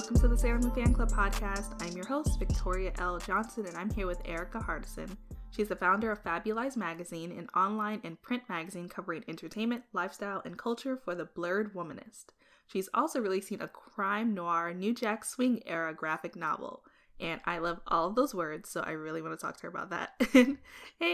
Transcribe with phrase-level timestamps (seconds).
[0.00, 1.74] Welcome to the Sailor Moon Fan Club podcast.
[1.82, 3.18] I'm your host, Victoria L.
[3.18, 5.14] Johnson, and I'm here with Erica Hardison.
[5.50, 10.56] She's the founder of Fabulize Magazine, an online and print magazine covering entertainment, lifestyle, and
[10.56, 12.28] culture for the blerd womanist.
[12.66, 16.82] She's also releasing a crime noir New Jack Swing era graphic novel.
[17.20, 19.68] And I love all of those words, so I really want to talk to her
[19.68, 20.12] about that.
[20.32, 20.56] hey,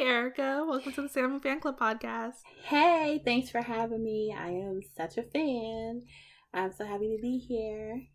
[0.05, 2.37] Erica, welcome to the Sailor Moon Fan Club podcast.
[2.63, 4.33] Hey, thanks for having me.
[4.33, 6.03] I am such a fan.
[6.55, 8.07] I'm so happy to be here.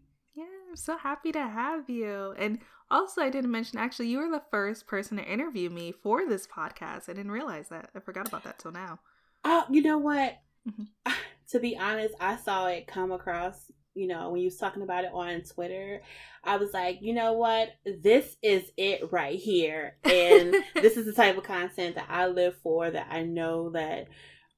[0.72, 2.34] I'm so happy to have you.
[2.38, 6.26] And also, I didn't mention actually, you were the first person to interview me for
[6.26, 7.10] this podcast.
[7.10, 7.90] I didn't realize that.
[7.94, 9.00] I forgot about that till now.
[9.44, 10.38] Oh, you know what?
[10.68, 11.12] Mm-hmm.
[11.50, 15.04] To be honest, I saw it come across you know, when you was talking about
[15.04, 16.02] it on Twitter,
[16.46, 17.72] I was like, you know what?
[17.86, 19.98] This is it right here.
[20.06, 24.08] And this is the type of content that I live for that I know that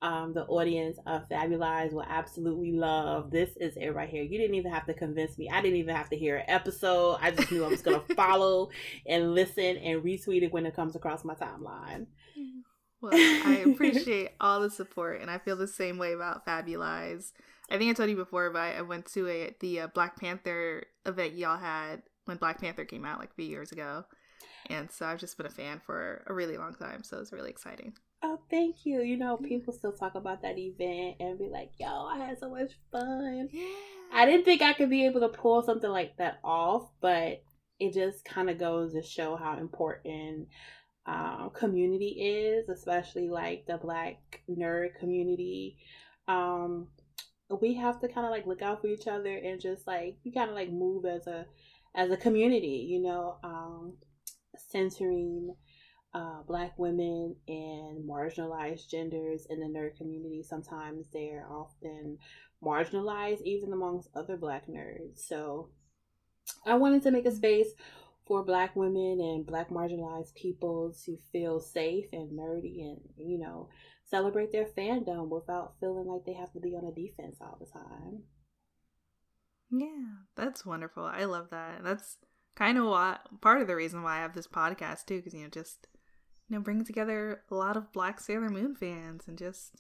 [0.04, 3.32] um, the audience of Fabulize will absolutely love.
[3.32, 4.22] This is it right here.
[4.22, 5.50] You didn't even have to convince me.
[5.50, 7.20] I didn't even have to hear an episode.
[7.22, 8.70] I just knew I was going to follow
[9.08, 12.08] and listen and retweet it when it comes across my timeline.
[13.02, 17.32] Well, I appreciate all the support, and I feel the same way about Fabulize.
[17.72, 20.84] I think I told you before, but I went to a the uh, Black Panther
[21.06, 24.04] event y'all had when Black Panther came out like a few years ago,
[24.70, 27.04] and so I've just been a fan for a really long time.
[27.04, 27.94] So it's really exciting.
[28.24, 29.02] Oh, thank you.
[29.02, 32.50] You know, people still talk about that event and be like, "Yo, I had so
[32.50, 33.66] much fun." Yeah.
[34.14, 37.44] I didn't think I could be able to pull something like that off, but
[37.80, 40.48] it just kind of goes to show how important
[41.06, 45.78] uh, community is, especially like the Black nerd community.
[46.28, 46.88] Um,
[47.62, 50.32] we have to kind of like look out for each other and just like we
[50.32, 51.46] kind of like move as a
[51.96, 53.94] as a community you know um
[54.58, 55.56] centering
[56.14, 62.18] uh, black women and marginalized genders in the nerd community sometimes they're often
[62.64, 65.70] marginalized even amongst other black nerds so
[66.66, 67.74] i wanted to make a space
[68.26, 73.68] for black women and black marginalized people to feel safe and nerdy and you know
[74.06, 77.66] celebrate their fandom without feeling like they have to be on a defense all the
[77.66, 78.24] time.
[79.72, 81.04] Yeah, that's wonderful.
[81.04, 81.84] I love that.
[81.84, 82.18] That's
[82.56, 85.44] kind of what part of the reason why I have this podcast too, because you
[85.44, 85.88] know, just
[86.50, 89.72] you know, bringing together a lot of Black Sailor Moon fans and just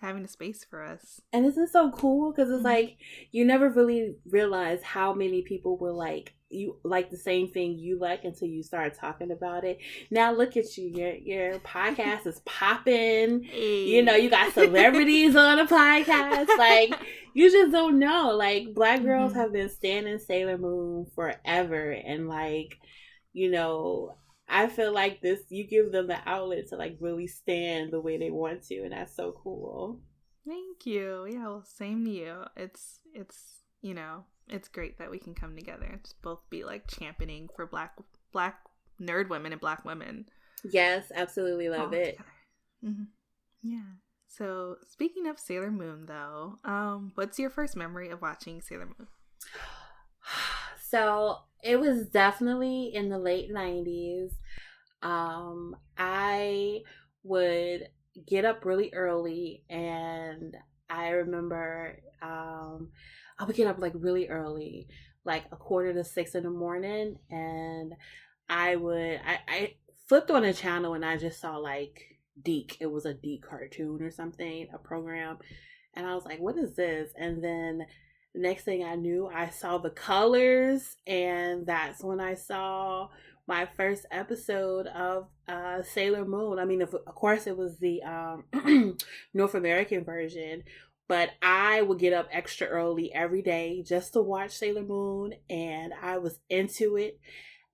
[0.00, 1.20] having a space for us.
[1.32, 2.32] And this isn't so cool?
[2.32, 2.66] Because it's mm-hmm.
[2.66, 2.98] like
[3.32, 7.98] you never really realize how many people will like you like the same thing you
[7.98, 9.78] like until you start talking about it.
[10.10, 13.44] Now look at you, your your podcast is popping.
[13.44, 13.86] Hey.
[13.86, 16.48] You know, you got celebrities on a podcast.
[16.56, 16.94] Like
[17.34, 18.34] you just don't know.
[18.36, 19.40] Like black girls mm-hmm.
[19.40, 22.78] have been standing Sailor Moon forever, and like
[23.32, 24.16] you know.
[24.48, 28.18] I feel like this you give them the outlet to like really stand the way
[28.18, 30.00] they want to and that's so cool.
[30.46, 31.26] Thank you.
[31.30, 32.44] Yeah, well same to you.
[32.56, 36.64] It's it's you know, it's great that we can come together and just both be
[36.64, 37.94] like championing for black
[38.32, 38.60] black
[39.00, 40.26] nerd women and black women.
[40.70, 42.18] Yes, absolutely love it.
[42.84, 43.04] Mm-hmm.
[43.62, 43.98] Yeah.
[44.28, 49.08] So speaking of Sailor Moon, though, um, what's your first memory of watching Sailor Moon?
[50.86, 54.30] So it was definitely in the late '90s.
[55.02, 56.82] Um, I
[57.22, 57.88] would
[58.26, 60.54] get up really early, and
[60.88, 62.90] I remember um,
[63.38, 64.88] I would get up like really early,
[65.24, 67.94] like a quarter to six in the morning, and
[68.48, 69.74] I would I, I
[70.06, 72.00] flipped on a channel and I just saw like
[72.42, 72.76] DiC.
[72.80, 75.38] It was a DiC cartoon or something, a program,
[75.94, 77.86] and I was like, "What is this?" And then
[78.34, 83.08] next thing I knew, I saw the colors, and that's when I saw
[83.46, 86.58] my first episode of uh, Sailor Moon.
[86.58, 88.96] I mean, of, of course, it was the um,
[89.34, 90.64] North American version,
[91.08, 95.92] but I would get up extra early every day just to watch Sailor Moon, and
[96.00, 97.20] I was into it.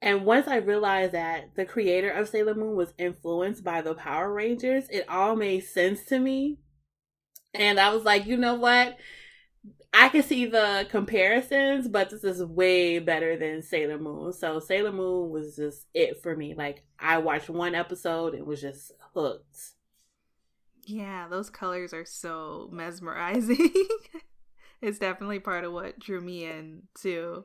[0.03, 4.33] And once I realized that the creator of Sailor Moon was influenced by the Power
[4.33, 6.59] Rangers, it all made sense to me.
[7.53, 8.97] And I was like, you know what?
[9.93, 14.33] I can see the comparisons, but this is way better than Sailor Moon.
[14.33, 16.55] So Sailor Moon was just it for me.
[16.55, 19.73] Like I watched one episode and was just hooked.
[20.87, 23.73] Yeah, those colors are so mesmerizing.
[24.81, 27.45] it's definitely part of what drew me in too.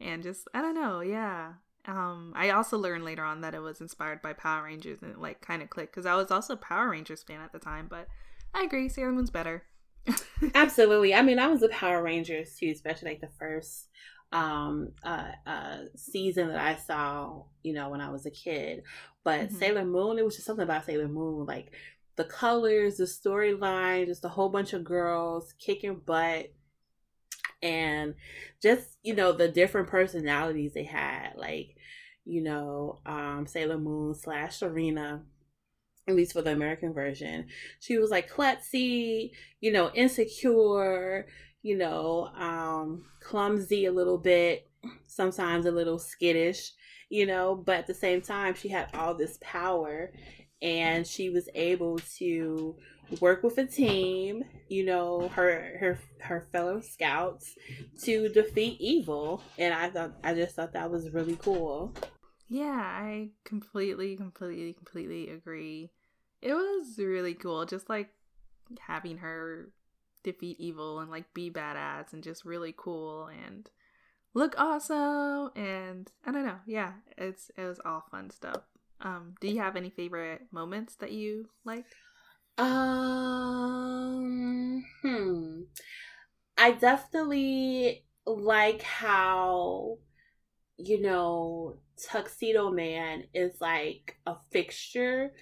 [0.00, 1.54] And just I don't know, yeah.
[1.86, 5.18] Um I also learned later on that it was inspired by Power Rangers and it
[5.20, 7.88] like kind of clicked cuz I was also a Power Rangers fan at the time,
[7.88, 8.08] but
[8.54, 9.64] I agree Sailor Moon's better.
[10.54, 11.14] Absolutely.
[11.14, 13.88] I mean, I was a Power Rangers too, especially like the first
[14.32, 18.82] um uh uh season that I saw, you know, when I was a kid.
[19.22, 19.56] But mm-hmm.
[19.56, 21.72] Sailor Moon, it was just something about Sailor Moon like
[22.16, 26.52] the colors, the storyline, just a whole bunch of girls kicking butt.
[27.62, 28.14] and
[28.62, 31.76] just you know the different personalities they had like
[32.24, 35.22] you know um sailor moon slash serena
[36.08, 37.46] at least for the american version
[37.80, 39.30] she was like klutzy
[39.60, 41.26] you know insecure
[41.62, 44.68] you know um clumsy a little bit
[45.06, 46.72] sometimes a little skittish
[47.10, 50.10] you know but at the same time she had all this power
[50.62, 52.74] and she was able to
[53.20, 57.54] work with a team, you know, her her her fellow scouts
[58.02, 59.42] to defeat evil.
[59.58, 61.94] And I thought I just thought that was really cool.
[62.48, 65.90] Yeah, I completely, completely, completely agree.
[66.42, 68.10] It was really cool, just like
[68.80, 69.70] having her
[70.22, 73.70] defeat evil and like be badass and just really cool and
[74.34, 78.62] look awesome and I don't know, yeah, it's it was all fun stuff.
[79.00, 81.94] Um, do you have any favorite moments that you liked?
[82.58, 83.64] Um,
[85.02, 85.62] hmm.
[86.58, 89.98] I definitely like how,
[90.78, 95.32] you know, Tuxedo Man is like a fixture,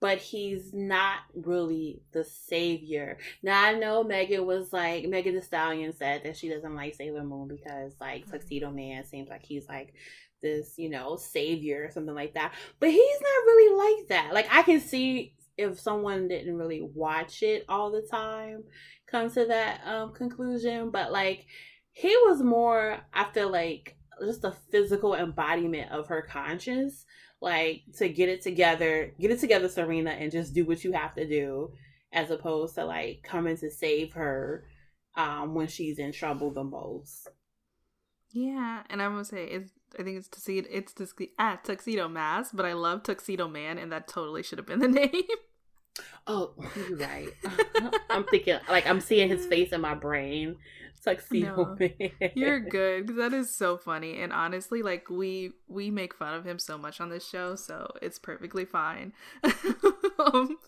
[0.00, 3.18] but he's not really the savior.
[3.42, 7.24] Now I know Megan was like Megan Thee Stallion said that she doesn't like Sailor
[7.24, 8.32] Moon because like mm-hmm.
[8.32, 9.94] Tuxedo Man seems like he's like
[10.42, 12.54] this, you know, savior or something like that.
[12.78, 14.34] But he's not really like that.
[14.34, 18.64] Like I can see if someone didn't really watch it all the time
[19.10, 21.46] come to that um, conclusion but like
[21.92, 27.04] he was more i feel like just a physical embodiment of her conscience
[27.40, 31.14] like to get it together get it together serena and just do what you have
[31.14, 31.70] to do
[32.12, 34.64] as opposed to like coming to save her
[35.16, 37.28] um when she's in trouble the most
[38.32, 40.68] yeah and i would say it's I think it's tuxedo.
[40.70, 44.66] It's tuxedo, ah, tuxedo mask, but I love tuxedo man, and that totally should have
[44.66, 45.22] been the name.
[46.26, 47.28] Oh, you're right.
[48.10, 50.56] I'm thinking like I'm seeing his face in my brain.
[51.02, 51.88] Tuxedo no,
[52.34, 56.44] You're good because that is so funny, and honestly, like we we make fun of
[56.44, 59.14] him so much on this show, so it's perfectly fine.
[59.42, 60.58] um,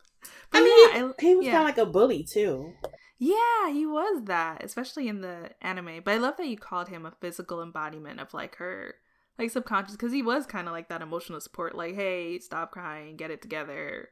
[0.52, 1.52] I mean, yeah, I, he was yeah.
[1.52, 2.72] kind of like a bully too.
[3.18, 6.00] Yeah, he was that, especially in the anime.
[6.02, 8.94] But I love that you called him a physical embodiment of like her,
[9.38, 13.16] like subconscious, because he was kind of like that emotional support, like, hey, stop crying,
[13.16, 14.08] get it together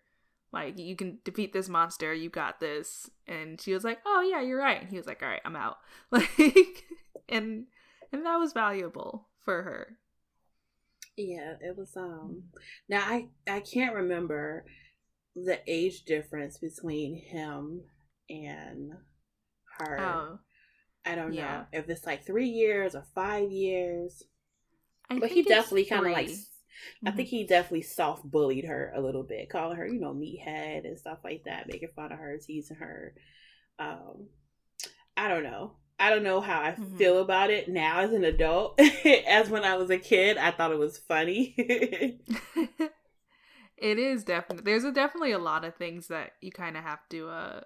[0.52, 2.12] like you can defeat this monster.
[2.12, 3.11] You got this.
[3.26, 4.81] And she was like oh yeah you're right.
[4.81, 5.79] And he was like all right i'm out.
[6.11, 6.85] Like
[7.29, 7.67] and
[8.12, 9.97] and that was valuable for her.
[11.17, 12.44] Yeah it was um
[12.88, 14.64] now i i can't remember
[15.37, 17.82] the age difference between him
[18.29, 18.93] and
[19.79, 20.00] her.
[20.00, 20.38] Oh,
[21.05, 21.43] i don't yeah.
[21.43, 24.25] know if it's like three years or five years
[25.11, 26.31] I but he definitely kind of like
[26.96, 27.08] Mm-hmm.
[27.08, 30.84] I think he definitely soft bullied her a little bit, calling her, you know, meathead
[30.84, 33.14] and stuff like that, making fun of her, teasing her.
[33.78, 34.28] Um,
[35.16, 35.72] I don't know.
[35.98, 36.96] I don't know how I mm-hmm.
[36.96, 38.80] feel about it now as an adult.
[39.26, 41.54] as when I was a kid, I thought it was funny.
[43.76, 47.06] it is definitely there's a, definitely a lot of things that you kind of have
[47.10, 47.60] to uh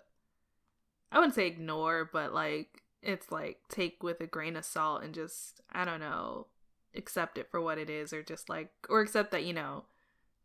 [1.12, 5.14] I wouldn't say ignore, but like it's like take with a grain of salt and
[5.14, 6.48] just I don't know
[6.96, 9.84] accept it for what it is or just like or accept that you know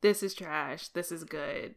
[0.02, 1.76] this is trash this is good.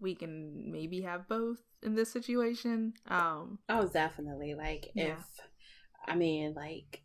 [0.00, 2.94] We can maybe have both in this situation.
[3.08, 4.54] Um oh definitely.
[4.54, 5.14] Like yeah.
[5.14, 5.18] if
[6.06, 7.02] i mean like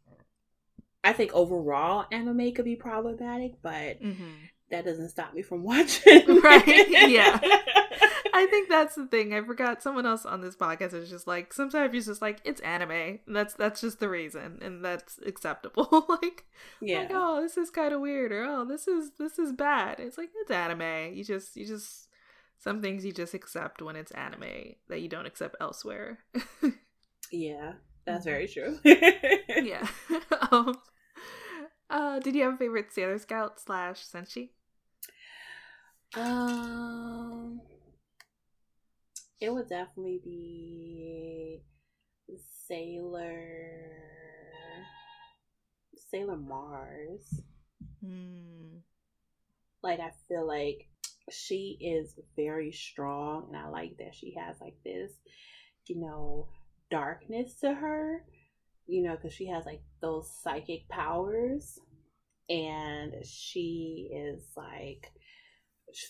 [1.03, 4.31] i think overall anime could be problematic but mm-hmm.
[4.69, 7.09] that doesn't stop me from watching right.
[7.09, 7.39] yeah
[8.33, 9.33] I think that's the thing.
[9.33, 12.61] I forgot someone else on this podcast is just like sometimes it's just like it's
[12.61, 13.19] anime.
[13.27, 16.05] That's that's just the reason, and that's acceptable.
[16.21, 16.45] like,
[16.81, 19.99] yeah, like, oh, this is kind of weird, or oh, this is this is bad.
[19.99, 21.13] It's like it's anime.
[21.13, 22.07] You just you just
[22.59, 26.19] some things you just accept when it's anime that you don't accept elsewhere.
[27.31, 27.73] yeah,
[28.05, 28.79] that's very true.
[28.83, 29.87] yeah.
[30.51, 30.77] um,
[31.89, 34.49] uh, did you have a favorite Sailor Scout slash Senshi?
[36.15, 37.61] Um,
[39.41, 41.61] it would definitely be
[42.67, 43.81] Sailor
[46.09, 47.41] Sailor Mars.
[48.05, 48.81] Mm.
[49.81, 50.87] Like I feel like
[51.31, 55.11] she is very strong and I like that she has like this,
[55.87, 56.47] you know,
[56.91, 58.23] darkness to her,
[58.87, 61.79] you know, because she has like those psychic powers
[62.49, 65.11] and she is like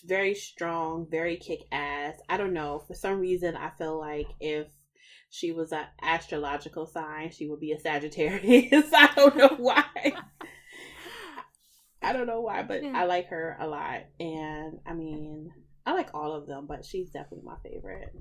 [0.06, 2.14] very strong, very kick ass.
[2.28, 2.82] I don't know.
[2.86, 4.68] For some reason, I feel like if
[5.30, 8.86] she was an astrological sign, she would be a Sagittarius.
[8.94, 9.84] I don't know why.
[12.02, 12.92] I don't know why, but yeah.
[12.94, 14.00] I like her a lot.
[14.18, 15.50] And I mean,
[15.86, 18.14] I like all of them, but she's definitely my favorite.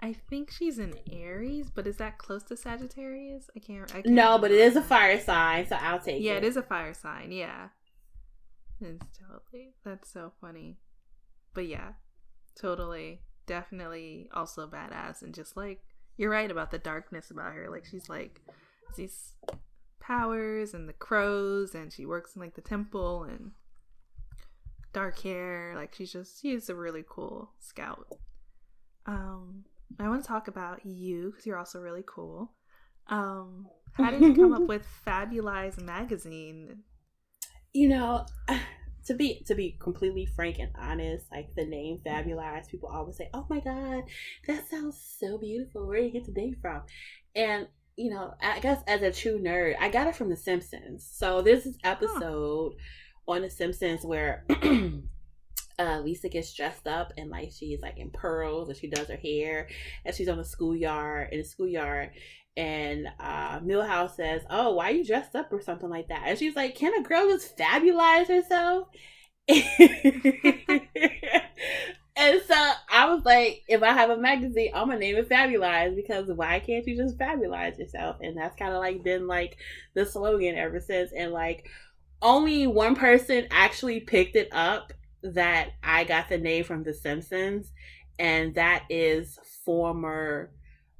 [0.00, 3.48] I think she's an Aries, but is that close to Sagittarius?
[3.56, 3.90] I can't.
[3.90, 6.38] I can't no, but it is a fire sign, so I'll take Yeah, it.
[6.38, 7.32] it is a fire sign.
[7.32, 7.68] Yeah,
[8.80, 9.74] it's totally.
[9.84, 10.78] That's so funny.
[11.54, 11.92] But yeah,
[12.60, 15.80] totally, definitely, also badass, and just like
[16.16, 17.68] you're right about the darkness about her.
[17.70, 18.40] Like she's like
[18.96, 19.34] these
[20.00, 23.52] powers and the crows, and she works in like the temple and
[24.92, 25.74] dark hair.
[25.76, 28.06] Like she's just she's a really cool scout.
[29.06, 29.64] Um,
[30.00, 32.52] I want to talk about you because you're also really cool.
[33.08, 36.82] Um, how did you come up with Fabulize magazine?
[37.74, 38.24] You know,
[39.06, 43.28] to be to be completely frank and honest, like the name Fabulize, people always say,
[43.34, 44.04] "Oh my god,
[44.46, 45.86] that sounds so beautiful.
[45.86, 46.82] Where do you get the name from?"
[47.34, 51.06] And you know, I guess as a true nerd, I got it from The Simpsons.
[51.12, 52.74] So this is episode
[53.28, 54.46] on The Simpsons where.
[55.78, 59.16] Uh, Lisa gets dressed up and like she's like in pearls and she does her
[59.16, 59.68] hair
[60.04, 62.10] and she's on the schoolyard in the schoolyard
[62.56, 66.38] and uh Milhouse says, "Oh, why are you dressed up or something like that?" And
[66.38, 68.88] she's like, "Can a girl just fabulize herself?"
[69.48, 69.60] and
[72.46, 76.28] so I was like, "If I have a magazine, I'm gonna name it Fabulize because
[76.28, 79.56] why can't you just fabulize yourself?" And that's kind of like been like
[79.94, 81.12] the slogan ever since.
[81.12, 81.68] And like,
[82.22, 84.92] only one person actually picked it up
[85.24, 87.72] that I got the name from The Simpsons,
[88.18, 90.50] and that is former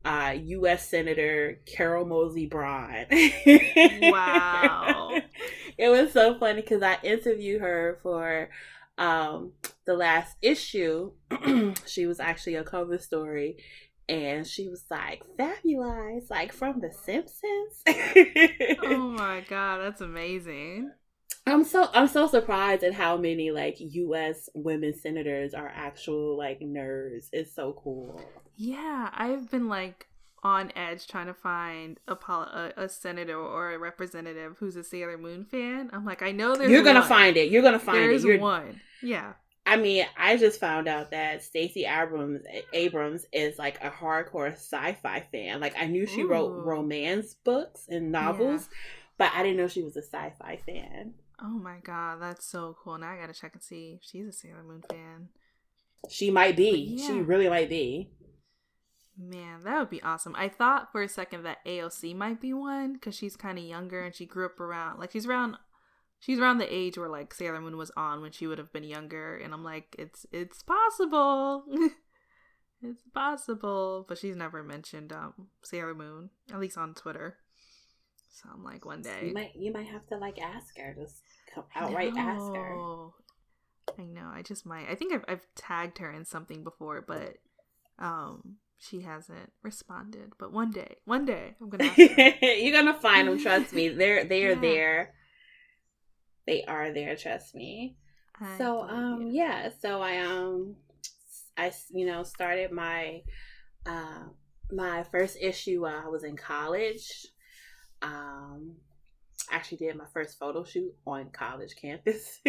[0.05, 0.89] uh, U.S.
[0.89, 3.07] Senator Carol Moseley Braun.
[4.03, 5.19] Wow.
[5.79, 8.51] it was so funny because I interviewed her for
[8.99, 9.53] um,
[9.87, 11.13] the last issue.
[11.87, 13.57] she was actually a cover story.
[14.07, 17.83] And she was like, fabulous, like from The Simpsons.
[18.83, 20.91] oh my god, that's amazing.
[21.47, 24.49] I'm so I'm so surprised at how many like U.S.
[24.55, 27.29] women senators are actual like nerds.
[27.33, 28.21] It's so cool.
[28.57, 30.07] Yeah, I've been like
[30.43, 35.19] on edge trying to find a, a, a senator or a representative who's a Sailor
[35.19, 35.91] Moon fan.
[35.93, 37.09] I'm like, I know there's You're gonna one.
[37.09, 37.51] find it.
[37.51, 38.29] You're gonna find There's it.
[38.29, 38.81] You're, one.
[39.03, 39.33] Yeah.
[39.67, 45.27] I mean, I just found out that Stacey Abrams Abrams is like a hardcore sci-fi
[45.33, 45.61] fan.
[45.61, 48.69] Like I knew she wrote romance books and novels,
[49.19, 51.15] but I didn't know she was a sci-fi fan.
[51.43, 52.99] Oh my god, that's so cool.
[52.99, 55.29] Now I gotta check and see if she's a Sailor Moon fan.
[56.09, 56.97] She might be.
[56.99, 57.07] Yeah.
[57.07, 58.11] She really might be.
[59.17, 60.35] Man, that would be awesome.
[60.37, 64.03] I thought for a second that AOC might be one because she's kind of younger
[64.03, 65.57] and she grew up around like she's around
[66.25, 68.85] she's around the age where like Sailor Moon was on when she would have been
[68.85, 71.65] younger, and I'm like, it's it's possible,
[72.83, 77.39] it's possible, but she's never mentioned um Sailor Moon at least on Twitter.
[78.35, 80.95] So I'm like, one day, You might you might have to like ask her.
[80.99, 81.23] Just
[81.77, 82.77] outright ask her.
[83.99, 84.29] I know.
[84.33, 84.89] I just might.
[84.91, 87.37] I think I've I've tagged her in something before, but
[87.99, 90.33] um, she hasn't responded.
[90.39, 91.85] But one day, one day, I'm gonna.
[91.85, 92.33] Ask her.
[92.47, 93.39] You're gonna find them.
[93.39, 93.89] Trust me.
[93.89, 94.61] They're they are Yeah.
[94.61, 95.15] there.
[96.47, 97.17] They are there.
[97.17, 97.97] Trust me.
[98.41, 99.33] I so um you.
[99.33, 99.69] yeah.
[99.81, 100.77] So I um
[101.57, 103.23] I you know started my
[103.87, 104.25] uh
[104.73, 107.27] my first issue while I was in college.
[108.05, 108.77] Um,
[109.51, 112.41] actually did my first photo shoot on college campus.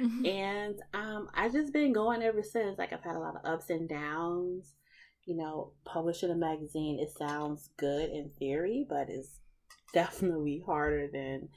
[0.00, 0.24] Mhm.
[0.24, 2.78] and um I've just been going ever since.
[2.78, 4.74] Like I've had a lot of ups and downs.
[5.24, 9.40] You know, publishing a magazine, it sounds good in theory, but it's
[9.92, 11.48] definitely harder than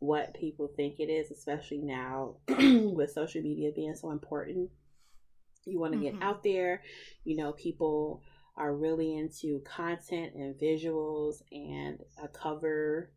[0.00, 4.70] what people think it is, especially now with social media being so important.
[5.64, 6.02] You want to Mhm.
[6.12, 6.82] get out there,
[7.24, 8.22] you know, people
[8.58, 13.10] are really into content and visuals, and a cover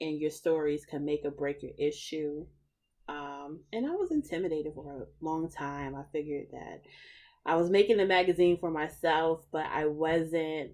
[0.00, 2.44] and your stories can make or break your issue.
[3.08, 5.94] Um, and I was intimidated for a long time.
[5.94, 6.82] I figured that
[7.46, 10.72] I was making the magazine for myself, but I wasn't.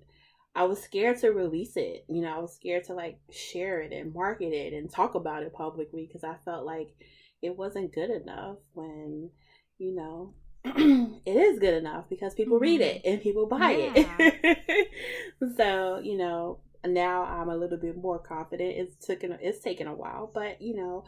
[0.54, 2.04] I was scared to release it.
[2.08, 5.42] You know, I was scared to like share it and market it and talk about
[5.42, 6.88] it publicly because I felt like
[7.40, 9.30] it wasn't good enough when,
[9.78, 14.88] you know, it is good enough because people read it and people buy it.
[15.56, 18.74] so, you know, now I'm a little bit more confident.
[18.76, 21.04] It's taken it's taken a while, but you know,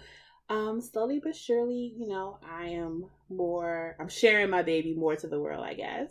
[0.49, 5.27] um slowly but surely, you know, I am more I'm sharing my baby more to
[5.27, 6.11] the world, I guess.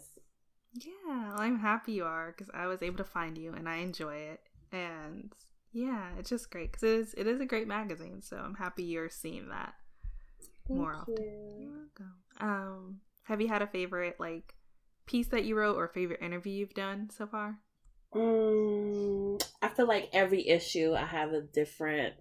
[0.74, 3.78] Yeah, well, I'm happy you are because I was able to find you and I
[3.78, 4.40] enjoy it.
[4.72, 5.34] And
[5.74, 8.22] yeah, it's just great because it is it is a great magazine.
[8.22, 9.74] So I'm happy you're seeing that
[10.70, 11.60] more Thank often.
[11.60, 12.14] You're welcome.
[12.40, 14.56] Um, have you had a favorite like
[15.06, 17.60] piece that you wrote or favorite interview you've done so far?
[18.14, 22.16] Mm, I feel like every issue I have a different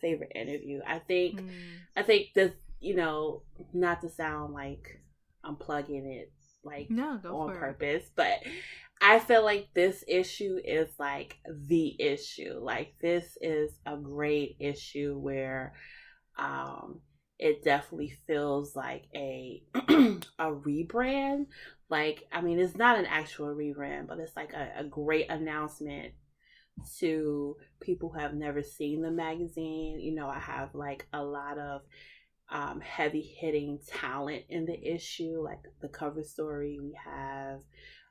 [0.00, 0.80] favorite interview.
[0.86, 5.00] I think Mm, I think this, you know, not to sound like
[5.44, 6.32] I'm plugging it
[6.64, 8.38] like no, go on purpose, but
[9.00, 12.58] I feel like this issue is like the issue.
[12.60, 15.74] Like this is a great issue where
[16.38, 17.00] um
[17.38, 21.46] it definitely feels like a a rebrand.
[21.88, 26.12] Like I mean it's not an actual rebrand, but it's like a, a great announcement
[26.98, 30.00] to people who have never seen the magazine.
[30.00, 31.82] You know, I have like a lot of
[32.50, 36.78] um, heavy hitting talent in the issue, like the cover story.
[36.80, 37.60] We have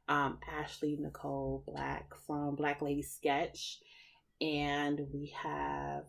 [0.08, 3.80] um, Ashley Nicole Black from Black Lady Sketch,
[4.40, 6.04] and we have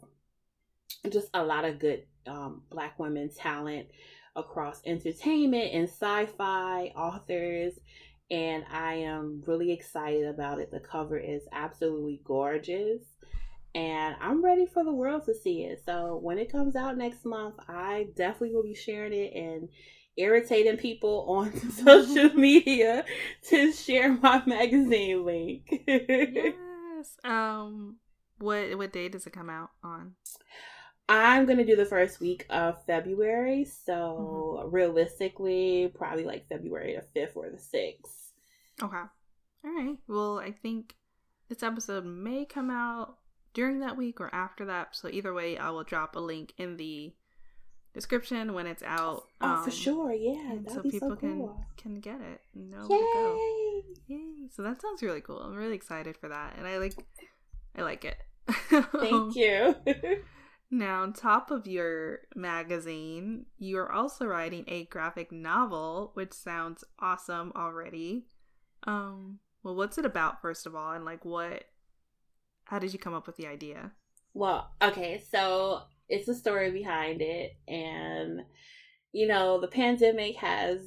[1.11, 3.89] just a lot of good um, Black women talent
[4.37, 7.75] across entertainment and sci fi authors.
[8.31, 10.71] And I am really excited about it.
[10.71, 13.03] The cover is absolutely gorgeous
[13.75, 15.83] and I'm ready for the world to see it.
[15.85, 19.69] So when it comes out next month, I definitely will be sharing it and
[20.17, 23.05] irritating people on social media
[23.51, 25.85] to share my magazine link.
[25.87, 27.17] yes.
[27.25, 27.99] Um
[28.39, 30.15] what what day does it come out on?
[31.09, 34.71] I'm gonna do the first week of February, so mm-hmm.
[34.71, 38.33] realistically, probably like February the fifth or the sixth.
[38.83, 38.97] Okay.
[38.97, 39.97] All right.
[40.07, 40.95] Well, I think
[41.49, 43.17] this episode may come out
[43.55, 44.95] during that week or after that.
[44.95, 47.13] So either way, I will drop a link in the
[47.95, 49.25] description when it's out.
[49.41, 50.59] Oh, um, for sure, yeah.
[50.69, 51.65] so people so cool.
[51.77, 52.41] can can get it.
[52.55, 52.99] know Yay!
[52.99, 53.39] go.
[54.09, 54.49] Yay!
[54.55, 55.41] So that sounds really cool.
[55.41, 56.95] I'm really excited for that, and I like
[57.77, 58.19] I like it.
[58.69, 59.75] Thank you.
[60.71, 66.85] now, on top of your magazine, you are also writing a graphic novel, which sounds
[66.99, 68.27] awesome already.
[68.85, 71.65] Um, well, what's it about, first of all, and like what
[72.65, 73.93] how did you come up with the idea?
[74.35, 78.43] Well, okay, so it's a story behind it, and
[79.13, 80.81] you know, the pandemic has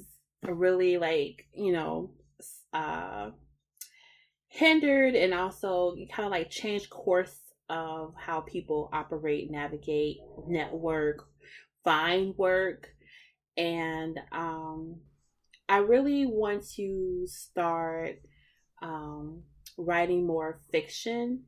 [0.44, 2.10] really like you know
[2.72, 3.30] uh
[4.48, 11.28] hindered and also kind of like changed course of how people operate, navigate, network,
[11.84, 12.88] find work,
[13.56, 14.96] and um,
[15.68, 18.16] I really want to start
[18.82, 19.42] um,
[19.78, 21.44] writing more fiction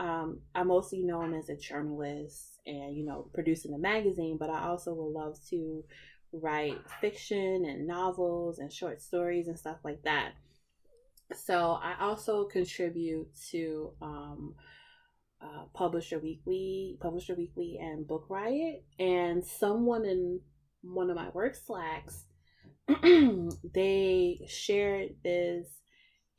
[0.00, 4.66] um, I'm mostly known as a journalist and, you know, producing a magazine, but I
[4.66, 5.84] also would love to
[6.32, 10.32] write fiction and novels and short stories and stuff like that.
[11.34, 14.54] So I also contribute to um,
[15.42, 18.84] uh, Publisher Weekly, Publisher Weekly, and Book Riot.
[18.98, 20.40] And someone in
[20.82, 22.24] one of my work slacks,
[23.04, 25.66] they shared this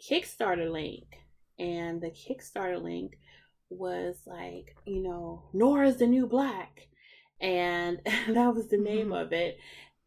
[0.01, 1.05] Kickstarter link,
[1.59, 3.17] and the Kickstarter link
[3.69, 6.87] was like, you know, Noir is the new black.
[7.39, 9.25] And that was the name mm-hmm.
[9.25, 9.57] of it.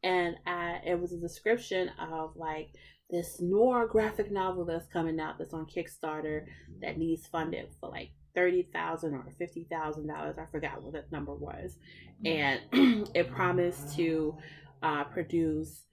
[0.02, 2.70] And I, it was a description of like
[3.10, 6.44] this Nora graphic novel that's coming out that's on Kickstarter
[6.82, 10.36] that needs funded for like thirty thousand or fifty thousand dollars.
[10.38, 11.76] I forgot what that number was,
[12.24, 12.60] and
[13.14, 14.36] it promised to
[14.82, 15.84] uh, produce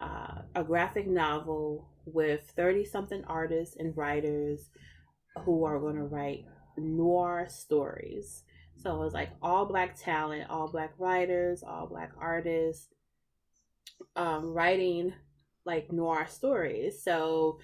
[0.00, 4.70] uh, a graphic novel with thirty something artists and writers
[5.44, 6.44] who are going to write
[6.76, 8.44] noir stories.
[8.76, 12.88] So it was like all black talent, all black writers, all black artists,
[14.16, 15.12] um, writing
[15.66, 17.02] like noir stories.
[17.02, 17.58] So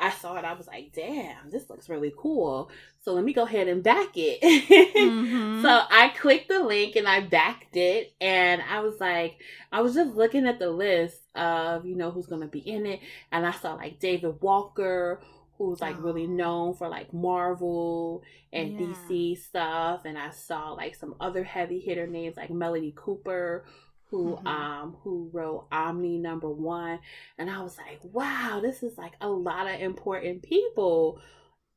[0.00, 2.70] I saw it, I was like, damn, this looks really cool.
[3.02, 4.40] So let me go ahead and back it.
[4.42, 5.62] mm-hmm.
[5.62, 8.14] So I clicked the link and I backed it.
[8.20, 9.36] And I was like,
[9.70, 12.86] I was just looking at the list of, you know, who's going to be in
[12.86, 13.00] it.
[13.30, 15.20] And I saw like David Walker,
[15.58, 16.00] who's like oh.
[16.00, 18.86] really known for like Marvel and yeah.
[18.86, 20.06] DC stuff.
[20.06, 23.66] And I saw like some other heavy hitter names like Melody Cooper,
[24.10, 24.46] who mm-hmm.
[24.46, 26.98] um who wrote Omni number one.
[27.38, 31.20] And I was like, wow, this is like a lot of important people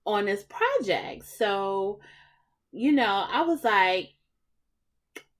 [0.05, 1.25] on this project.
[1.25, 1.99] So,
[2.71, 4.13] you know, I was like,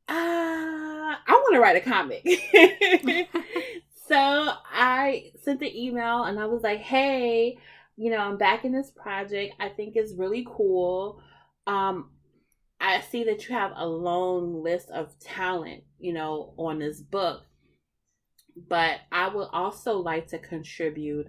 [0.08, 2.24] uh, I want to write a comic.
[4.08, 7.58] so I sent the email and I was like, hey,
[7.98, 9.56] you know, I'm back in this project.
[9.60, 11.22] I think it's really cool.
[11.68, 12.10] Um,
[12.80, 17.44] I see that you have a long list of talent, you know, on this book.
[18.70, 21.28] But I would also like to contribute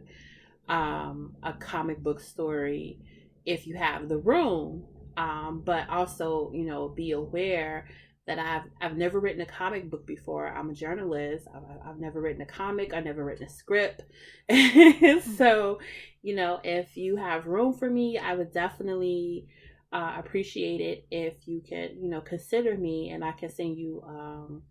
[0.68, 2.98] um, a comic book story
[3.46, 4.84] if you have the room.
[5.16, 7.86] Um, but also, you know, be aware
[8.26, 10.48] that I've I've never written a comic book before.
[10.48, 11.46] I'm a journalist.
[11.54, 12.92] I've, I've never written a comic.
[12.92, 14.02] I've never written a script.
[15.38, 15.78] so,
[16.22, 19.46] you know, if you have room for me, I would definitely
[19.94, 24.02] uh, appreciate it if you could, you know, consider me, and I can send you,
[24.06, 24.62] um,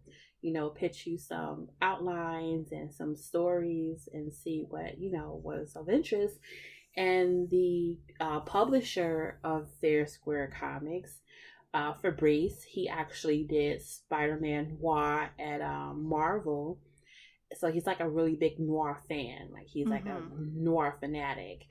[0.41, 5.77] you know, pitch you some outlines and some stories and see what, you know, was
[5.77, 6.35] of interest.
[6.97, 11.21] And the uh, publisher of Fair Square Comics,
[11.73, 16.79] uh, Fabrice, he actually did Spider Man Noir at um, Marvel.
[17.55, 19.49] So he's like a really big noir fan.
[19.53, 19.93] Like he's mm-hmm.
[19.93, 20.63] like a mm-hmm.
[20.63, 21.65] noir fanatic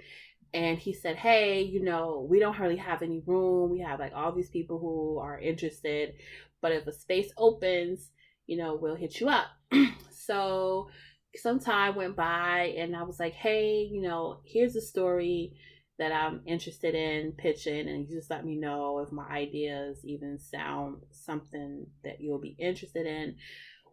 [0.55, 3.71] and he said, "Hey, you know, we don't really have any room.
[3.71, 6.15] We have like all these people who are interested,
[6.61, 8.11] but if a space opens,
[8.47, 9.47] you know, we'll hit you up."
[10.11, 10.89] so
[11.37, 15.55] some time went by, and I was like, "Hey, you know, here's a story
[15.99, 20.39] that I'm interested in pitching, and you just let me know if my ideas even
[20.39, 23.37] sound something that you'll be interested in."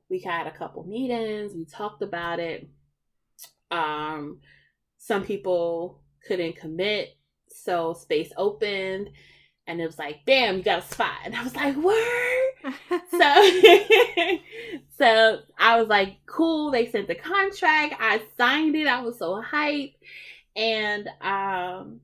[0.10, 1.54] We had a couple meetings.
[1.54, 2.67] We talked about it.
[3.72, 4.39] Um,
[4.98, 7.15] some people couldn't commit.
[7.47, 9.10] So space opened
[9.67, 11.19] and it was like, bam, you got a spot.
[11.23, 12.73] And I was like, word.
[13.12, 14.39] so
[14.97, 16.71] so I was like, cool.
[16.71, 17.95] They sent the contract.
[17.99, 18.88] I signed it.
[18.88, 19.95] I was so hyped.
[20.55, 22.01] And um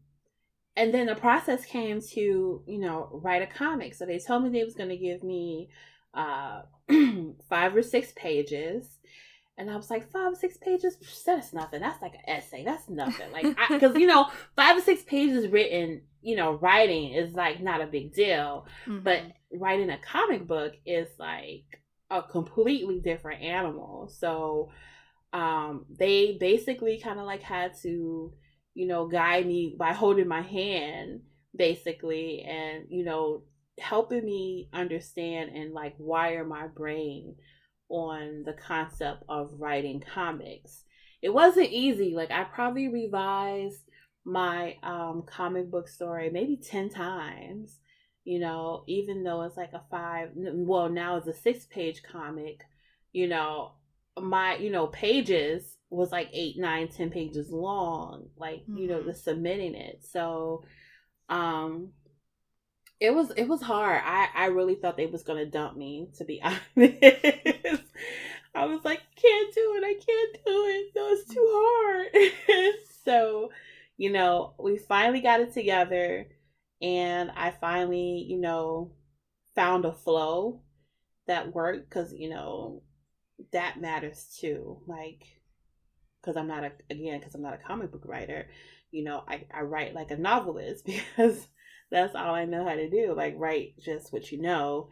[0.77, 3.95] and then the process came to, you know, write a comic.
[3.95, 5.69] So they told me they was gonna give me
[6.13, 6.61] uh
[7.49, 8.99] five or six pages
[9.57, 10.97] and I was like, five or six pages?
[11.25, 11.81] That's nothing.
[11.81, 12.63] That's like an essay.
[12.65, 13.31] That's nothing.
[13.31, 17.81] Like, because, you know, five or six pages written, you know, writing is like not
[17.81, 18.67] a big deal.
[18.85, 19.03] Mm-hmm.
[19.03, 19.21] But
[19.53, 21.63] writing a comic book is like
[22.09, 24.09] a completely different animal.
[24.09, 24.71] So
[25.31, 28.33] um, they basically kind of like had to,
[28.73, 31.21] you know, guide me by holding my hand,
[31.55, 33.43] basically, and, you know,
[33.79, 37.35] helping me understand and like wire my brain
[37.89, 40.83] on the concept of writing comics.
[41.21, 42.13] It wasn't easy.
[42.15, 43.81] Like I probably revised
[44.25, 47.77] my um, comic book story maybe 10 times,
[48.23, 52.61] you know, even though it's like a five, well, now it's a six page comic,
[53.13, 53.73] you know,
[54.19, 58.77] my, you know, pages was like eight, nine, ten pages long, like, mm-hmm.
[58.77, 59.07] you know, mm-hmm.
[59.07, 60.03] the submitting it.
[60.03, 60.63] So,
[61.29, 61.91] um,
[62.99, 64.01] it was it was hard.
[64.03, 66.09] I I really thought they was gonna dump me.
[66.17, 67.83] To be honest,
[68.53, 69.83] I was like, can't do it.
[69.83, 70.91] I can't do it.
[70.95, 72.75] No, it's too hard.
[73.05, 73.51] so,
[73.97, 76.27] you know, we finally got it together,
[76.81, 78.91] and I finally, you know,
[79.55, 80.61] found a flow
[81.27, 82.83] that worked because you know
[83.53, 84.79] that matters too.
[84.87, 85.25] Like,
[86.21, 88.47] because I'm not a again because I'm not a comic book writer.
[88.91, 90.85] You know, I I write like a novelist
[91.17, 91.47] because
[91.91, 93.13] that's all I know how to do.
[93.15, 94.89] Like write just what you know.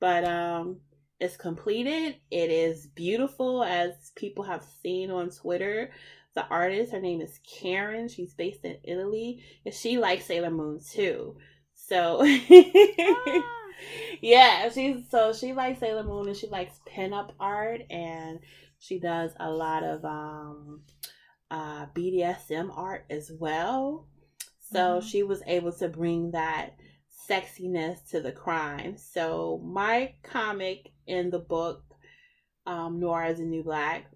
[0.00, 0.80] But um
[1.20, 2.16] it's completed.
[2.30, 5.92] It is beautiful as people have seen on Twitter.
[6.34, 8.08] The artist, her name is Karen.
[8.08, 9.44] She's based in Italy.
[9.64, 11.36] And she likes Sailor Moon too.
[11.74, 13.42] So ah.
[14.20, 18.40] yeah, she's so she likes Sailor Moon and she likes pinup art and
[18.78, 20.82] she does a lot of um
[21.50, 24.08] uh BDSM art as well.
[24.72, 25.06] So mm-hmm.
[25.06, 26.74] she was able to bring that
[27.28, 28.96] sexiness to the crime.
[28.96, 31.82] So my comic in the book,
[32.66, 34.10] um, Noir is a New Black,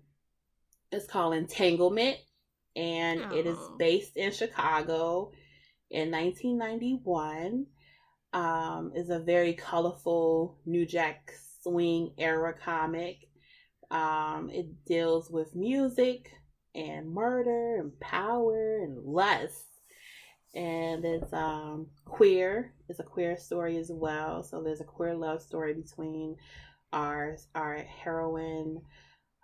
[0.93, 2.17] is called Entanglement,
[2.75, 3.37] and oh.
[3.37, 3.77] it is oh.
[3.79, 5.33] based in Chicago
[5.91, 7.67] in 1991.
[8.33, 13.29] Um, is a very colorful New Jack Swing era comic.
[13.91, 16.31] Um, it deals with music
[16.75, 19.76] and murder and power and lust
[20.57, 22.73] and it's um queer.
[22.89, 24.43] It's a queer story as well.
[24.43, 26.37] So there's a queer love story between
[26.93, 28.81] our our heroine.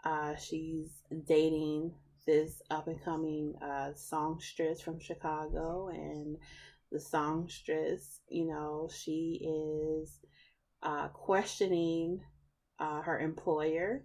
[0.04, 1.92] Uh, she's dating
[2.26, 6.38] this up and coming uh, songstress from Chicago, and
[6.90, 10.18] the songstress, you know, she is
[10.82, 12.20] uh, questioning
[12.78, 14.04] uh, her employer.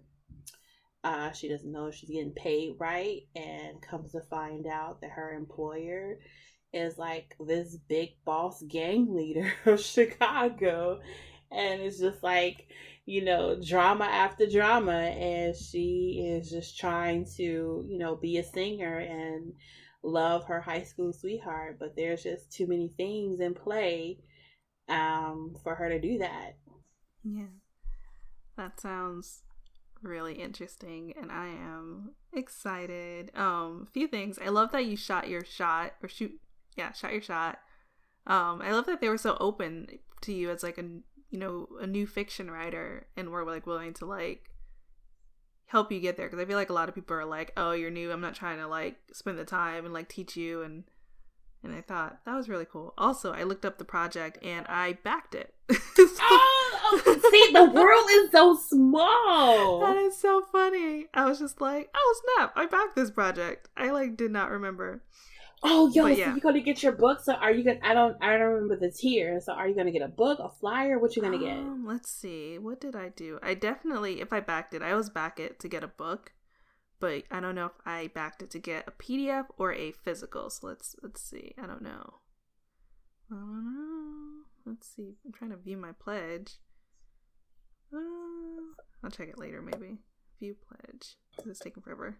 [1.04, 5.10] Uh, she doesn't know if she's getting paid right, and comes to find out that
[5.10, 6.18] her employer
[6.72, 11.00] is like this big boss gang leader of Chicago.
[11.50, 12.68] And it's just like,
[13.06, 14.92] you know, drama after drama.
[14.92, 19.52] And she is just trying to, you know, be a singer and
[20.02, 21.78] love her high school sweetheart.
[21.80, 24.18] But there's just too many things in play
[24.88, 26.56] um, for her to do that.
[27.24, 27.46] Yeah.
[28.56, 29.42] That sounds
[30.02, 33.32] really interesting and I am excited.
[33.34, 34.38] Um a few things.
[34.38, 36.38] I love that you shot your shot or shoot
[36.78, 37.58] yeah, shot your shot.
[38.26, 39.88] Um, I love that they were so open
[40.22, 40.84] to you as like a
[41.30, 44.50] you know a new fiction writer and were like willing to like
[45.66, 47.72] help you get there because I feel like a lot of people are like, oh,
[47.72, 48.10] you're new.
[48.10, 50.84] I'm not trying to like spend the time and like teach you and
[51.62, 52.94] And I thought that was really cool.
[52.96, 55.54] Also, I looked up the project and I backed it.
[55.70, 59.80] oh, oh, see, the world is so small.
[59.88, 61.06] That is so funny.
[61.12, 62.52] I was just like, oh snap!
[62.56, 63.68] I backed this project.
[63.76, 65.02] I like did not remember.
[65.62, 66.30] Oh, yo, so yeah.
[66.30, 67.20] you're gonna get your book.
[67.20, 67.80] So are you gonna?
[67.82, 68.16] I don't.
[68.22, 69.40] I don't remember the tier.
[69.40, 70.98] So are you gonna get a book, a flyer?
[70.98, 71.56] What you gonna get?
[71.56, 72.58] Um, let's see.
[72.58, 73.38] What did I do?
[73.42, 76.32] I definitely, if I backed it, I always back it to get a book,
[77.00, 80.48] but I don't know if I backed it to get a PDF or a physical.
[80.50, 81.54] So let's let's see.
[81.60, 82.14] I don't know.
[83.30, 84.44] I don't know.
[84.64, 85.16] Let's see.
[85.24, 86.58] I'm trying to view my pledge.
[87.92, 87.98] Uh,
[89.02, 89.98] I'll check it later, maybe.
[90.38, 91.16] View pledge.
[91.46, 92.18] It's taking forever.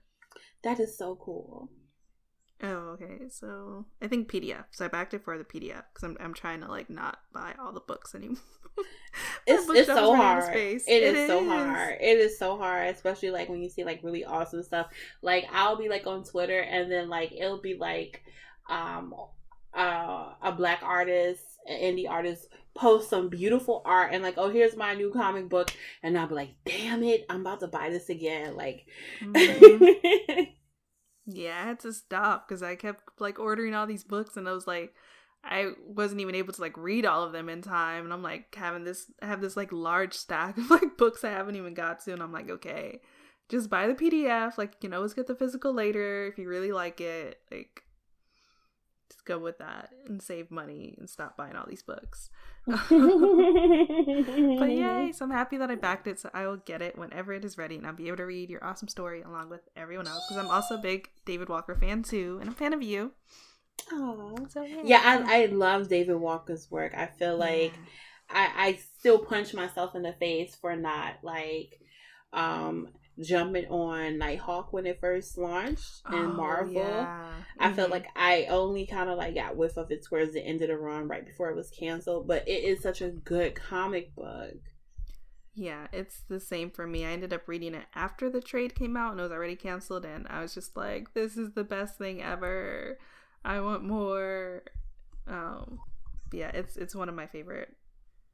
[0.65, 1.71] That is so cool.
[2.63, 3.29] Oh, okay.
[3.31, 4.65] So I think PDF.
[4.73, 7.55] So I backed it for the PDF because I'm I'm trying to like not buy
[7.59, 8.39] all the books anymore.
[9.47, 10.57] it's it's so hard.
[10.57, 11.97] It, it is, is so hard.
[12.01, 14.89] It is so hard, especially like when you see like really awesome stuff.
[15.23, 18.23] Like I'll be like on Twitter and then like it'll be like
[18.69, 19.15] um
[19.73, 24.77] uh a black artist, an indie artist post some beautiful art and like, oh, here's
[24.77, 25.71] my new comic book,
[26.03, 28.57] and I'll be like, damn it, I'm about to buy this again.
[28.57, 28.87] Like.
[29.23, 30.43] Mm-hmm.
[31.31, 34.53] Yeah, I had to stop because I kept like ordering all these books and I
[34.53, 34.95] was like,
[35.45, 38.05] I wasn't even able to like read all of them in time.
[38.05, 41.31] And I'm like having this, I have this like large stack of like books I
[41.31, 42.15] haven't even got to.
[42.15, 43.03] And I'm like, okay,
[43.51, 44.57] just buy the PDF.
[44.57, 47.41] Like, you can always get the physical later if you really like it.
[47.51, 47.83] Like,
[49.11, 52.31] just go with that and save money and stop buying all these books.
[52.67, 52.91] but
[54.71, 57.45] yay, so I'm happy that I backed it, so I will get it whenever it
[57.45, 60.25] is ready, and I'll be able to read your awesome story along with everyone else.
[60.29, 63.13] Because I'm also a big David Walker fan too, and I'm a fan of you.
[63.91, 66.93] Oh, so, yeah, yeah I, I love David Walker's work.
[66.95, 67.79] I feel like yeah.
[68.31, 71.81] I, I still punch myself in the face for not like
[72.35, 72.89] um
[73.21, 76.75] jumping on Nighthawk when it first launched in oh, Marvel.
[76.75, 77.31] Yeah.
[77.59, 77.77] I mm-hmm.
[77.77, 80.69] felt like I only kind of like got whiff of it towards the end of
[80.69, 84.55] the run right before it was canceled, but it is such a good comic book.
[85.55, 87.05] Yeah, it's the same for me.
[87.05, 90.05] I ended up reading it after the trade came out and it was already canceled
[90.05, 92.99] and I was just like, this is the best thing ever.
[93.45, 94.63] I want more.
[95.27, 95.81] Um
[96.33, 97.75] yeah, it's it's one of my favorite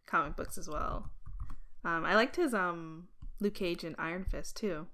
[0.07, 1.11] comic books as well.
[1.83, 3.09] Um I liked his um
[3.40, 4.87] Luke Cage and Iron Fist too.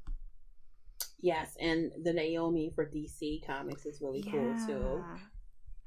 [1.21, 4.33] Yes, and the Naomi for DC Comics is really yeah.
[4.33, 5.05] cool too.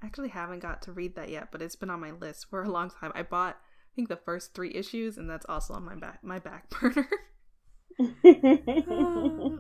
[0.02, 2.64] I actually haven't got to read that yet, but it's been on my list for
[2.64, 3.12] a long time.
[3.16, 6.40] I bought I think the first three issues, and that's also on my back my
[6.40, 7.08] back burner.
[8.00, 8.04] uh,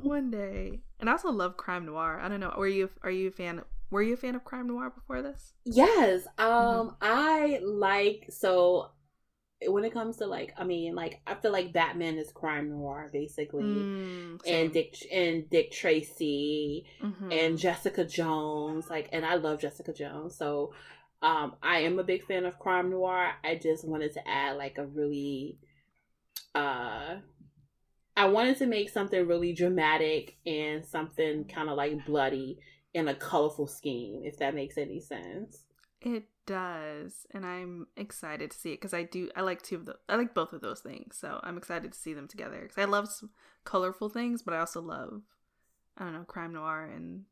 [0.01, 2.19] one day, and I also love crime noir.
[2.19, 2.53] I don't know.
[2.57, 3.61] Were you are you a fan?
[3.91, 5.53] Were you a fan of crime noir before this?
[5.65, 6.25] Yes.
[6.39, 6.95] Um, mm-hmm.
[7.01, 8.89] I like so
[9.67, 13.09] when it comes to like I mean like I feel like Batman is crime noir
[13.11, 13.63] basically.
[13.63, 17.31] Mm, and Dick and Dick Tracy mm-hmm.
[17.31, 20.35] and Jessica Jones like and I love Jessica Jones.
[20.35, 20.73] So
[21.21, 23.33] um I am a big fan of crime noir.
[23.43, 25.57] I just wanted to add like a really
[26.55, 27.15] uh
[28.15, 32.59] I wanted to make something really dramatic and something kind of like bloody
[32.93, 35.62] in a colorful scheme if that makes any sense
[36.05, 39.29] it does, and I'm excited to see it because I do.
[39.35, 39.95] I like two of the.
[40.07, 42.61] I like both of those things, so I'm excited to see them together.
[42.61, 43.31] Because I love some
[43.63, 45.21] colorful things, but I also love,
[45.97, 47.23] I don't know, crime noir and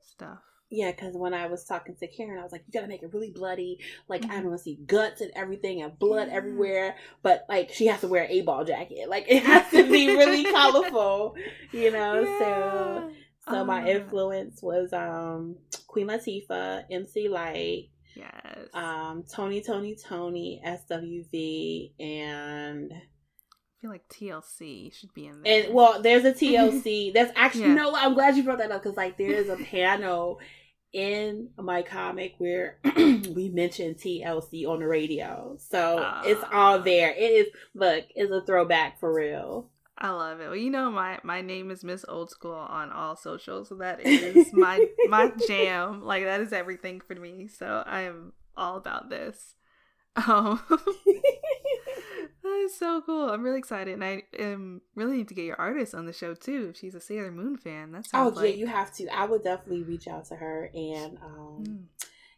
[0.00, 0.40] stuff.
[0.70, 3.12] Yeah, because when I was talking to Karen, I was like, "You gotta make it
[3.12, 3.78] really bloody.
[4.08, 4.30] Like, mm-hmm.
[4.30, 6.34] I want to see guts and everything, and blood yeah.
[6.34, 6.96] everywhere.
[7.22, 9.08] But like, she has to wear a ball jacket.
[9.08, 11.36] Like, it has to be really colorful,
[11.72, 12.22] you know.
[12.22, 12.38] Yeah.
[12.38, 13.12] So
[13.48, 20.62] so my oh, influence was um Queen Latifah, MC Lyte, yes, um Tony Toni Toné,
[20.64, 25.64] SWV, and I feel like TLC should be in there.
[25.64, 27.12] And well, there's a TLC.
[27.12, 27.74] That's actually yeah.
[27.74, 27.94] no.
[27.94, 30.38] I'm glad you brought that up because like there is a panel
[30.92, 37.10] in my comic where we mentioned TLC on the radio, so uh, it's all there.
[37.10, 39.71] It is look, it's a throwback for real.
[40.02, 40.46] I love it.
[40.48, 44.04] Well, you know my my name is Miss Old School on all socials, so that
[44.04, 46.02] is my my jam.
[46.02, 47.46] Like that is everything for me.
[47.46, 49.54] So I am all about this.
[50.16, 53.30] Um, that is so cool.
[53.30, 56.34] I'm really excited, and I am really need to get your artist on the show
[56.34, 56.70] too.
[56.70, 58.56] If she's a Sailor Moon fan, that's oh yeah, like...
[58.56, 59.06] you have to.
[59.06, 61.82] I would definitely reach out to her, and um, mm.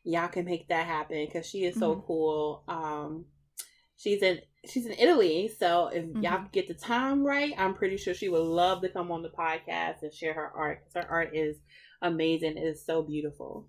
[0.04, 2.06] y'all can make that happen because she is so mm-hmm.
[2.06, 2.62] cool.
[2.68, 3.24] Um,
[3.96, 6.22] she's in she's in Italy, so if mm-hmm.
[6.22, 9.30] y'all get the time right, I'm pretty sure she would love to come on the
[9.30, 10.84] podcast and share her art.
[10.84, 11.56] because Her art is
[12.02, 12.56] amazing.
[12.56, 13.68] It is so beautiful.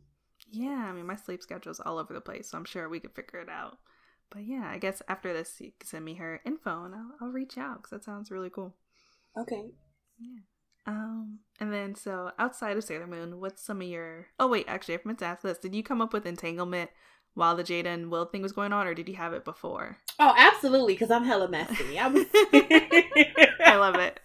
[0.51, 2.99] Yeah, I mean my sleep schedule is all over the place, so I'm sure we
[2.99, 3.77] could figure it out.
[4.29, 7.31] But yeah, I guess after this, you can send me her info and I'll, I'll
[7.31, 8.75] reach out because that sounds really cool.
[9.37, 9.65] Okay.
[10.19, 10.39] Yeah.
[10.87, 14.27] Um, and then so outside of Sailor Moon, what's some of your?
[14.39, 15.57] Oh wait, actually, I meant to ask this.
[15.57, 16.91] Did you come up with entanglement
[17.35, 19.97] while the Jada and Will thing was going on, or did you have it before?
[20.19, 21.99] Oh, absolutely, because I'm hella messy.
[21.99, 22.25] I was.
[22.33, 24.19] I love it.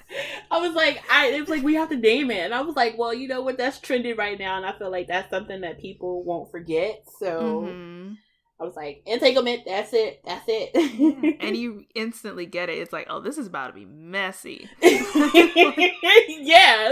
[0.50, 2.76] I was like, I it was like we have to name it, and I was
[2.76, 3.58] like, well, you know what?
[3.58, 7.04] That's trending right now, and I feel like that's something that people won't forget.
[7.18, 7.64] So.
[7.66, 8.14] Mm-hmm.
[8.58, 10.72] I was like, entanglement, that's it, that's it.
[10.74, 11.30] yeah.
[11.40, 12.76] And you instantly get it.
[12.76, 14.68] It's like, oh, this is about to be messy.
[14.82, 14.98] yeah.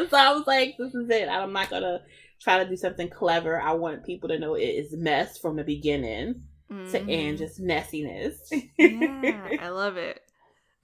[0.08, 1.28] So I was like, this is it.
[1.28, 2.00] I'm not gonna
[2.40, 3.60] try to do something clever.
[3.60, 6.90] I want people to know it is mess from the beginning mm-hmm.
[6.90, 8.36] to end, just messiness.
[8.78, 10.20] yeah, I love it.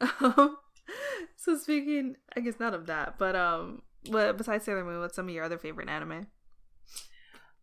[1.36, 5.28] so speaking, I guess not of that, but um, what besides Sailor Moon, what's some
[5.28, 6.26] of your other favorite anime?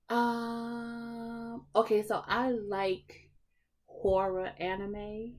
[0.10, 1.66] Um.
[1.76, 3.30] Okay, so I like
[3.86, 5.36] horror anime.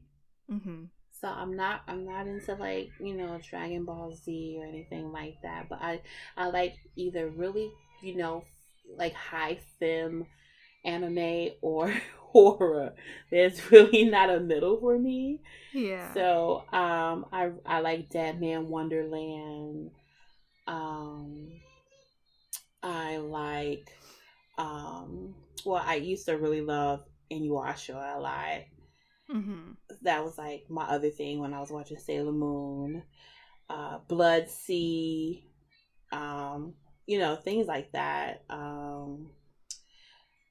[0.50, 0.84] Mm-hmm.
[1.20, 5.36] So I'm not I'm not into like you know Dragon Ball Z or anything like
[5.42, 5.68] that.
[5.68, 6.00] But I
[6.36, 7.70] I like either really
[8.02, 8.44] you know
[8.96, 10.26] like high fem
[10.84, 12.94] anime or horror.
[13.30, 15.40] There's really not a middle for me.
[15.72, 16.12] Yeah.
[16.12, 19.90] So um I I like Deadman Wonderland.
[20.66, 21.60] Um
[22.82, 23.88] I like
[24.58, 25.34] um
[25.64, 28.60] well i used to really love inuyasha a lot
[29.34, 29.72] mm-hmm.
[30.02, 33.02] that was like my other thing when i was watching sailor moon
[33.70, 35.44] uh Blood-C
[36.12, 36.74] um
[37.06, 39.28] you know things like that um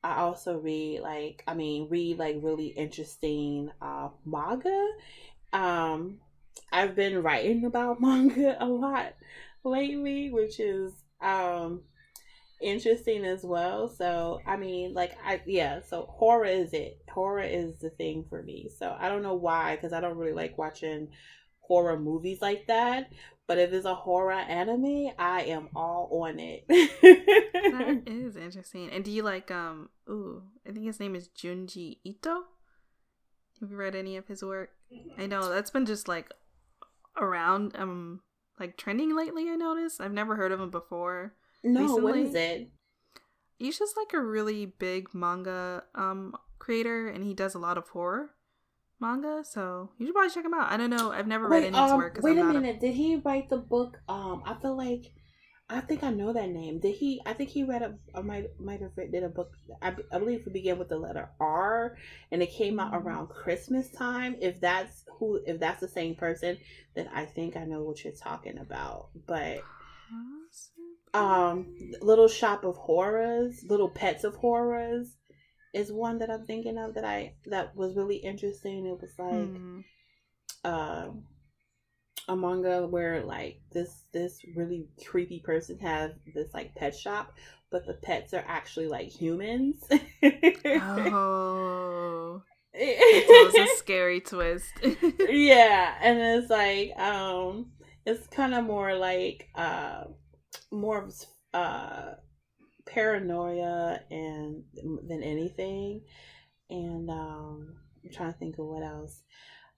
[0.03, 4.87] i also read like i mean read like really interesting uh manga
[5.53, 6.17] um
[6.71, 9.13] i've been writing about manga a lot
[9.63, 11.81] lately which is um
[12.61, 13.89] interesting as well.
[13.89, 15.81] So I mean, like I yeah.
[15.81, 16.99] So horror is it.
[17.09, 18.69] Horror is the thing for me.
[18.77, 21.09] So I don't know why, because I don't really like watching
[21.71, 23.09] horror movies like that.
[23.47, 26.65] But if it's a horror anime, I am all on it.
[26.69, 28.89] that is interesting.
[28.91, 29.89] And do you like um?
[30.09, 32.43] Ooh, I think his name is Junji Ito.
[33.61, 34.71] Have you read any of his work?
[35.17, 36.33] I know that's been just like
[37.17, 38.19] around um
[38.59, 39.49] like trending lately.
[39.49, 40.01] I noticed.
[40.01, 41.35] I've never heard of him before.
[41.63, 42.03] No, recently.
[42.03, 42.69] what is it?
[43.57, 47.87] He's just like a really big manga um creator, and he does a lot of
[47.89, 48.31] horror
[49.01, 49.43] manga.
[49.43, 50.71] So you should probably check him out.
[50.71, 51.11] I don't know.
[51.11, 52.19] I've never wait, read any um, of his work.
[52.21, 52.77] Wait I'm a minute.
[52.77, 52.79] A...
[52.79, 53.97] Did he write the book?
[54.07, 55.11] Um, I feel like.
[55.73, 56.79] I think I know that name.
[56.79, 57.21] Did he?
[57.25, 59.51] I think he read a might might have read, did a book.
[59.81, 61.95] I, I believe it began with the letter R,
[62.29, 63.07] and it came out mm-hmm.
[63.07, 64.35] around Christmas time.
[64.41, 66.57] If that's who, if that's the same person,
[66.93, 69.11] then I think I know what you're talking about.
[69.25, 69.61] But
[71.13, 75.17] um little shop of horrors little pets of horrors
[75.73, 78.85] is one that i'm thinking of that i that was really interesting.
[78.85, 79.83] It was like mm.
[80.63, 81.07] uh
[82.27, 87.33] a manga where like this this really creepy person has this like pet shop
[87.71, 89.83] but the pets are actually like humans.
[90.63, 92.41] Oh.
[92.73, 94.71] It was a scary twist.
[94.81, 97.71] Yeah and it's like um
[98.05, 100.05] it's kind of more like uh
[100.71, 101.13] more of
[101.53, 102.13] uh,
[102.93, 104.63] paranoia and
[105.07, 106.01] than anything.
[106.69, 109.21] And um, I'm trying to think of what else.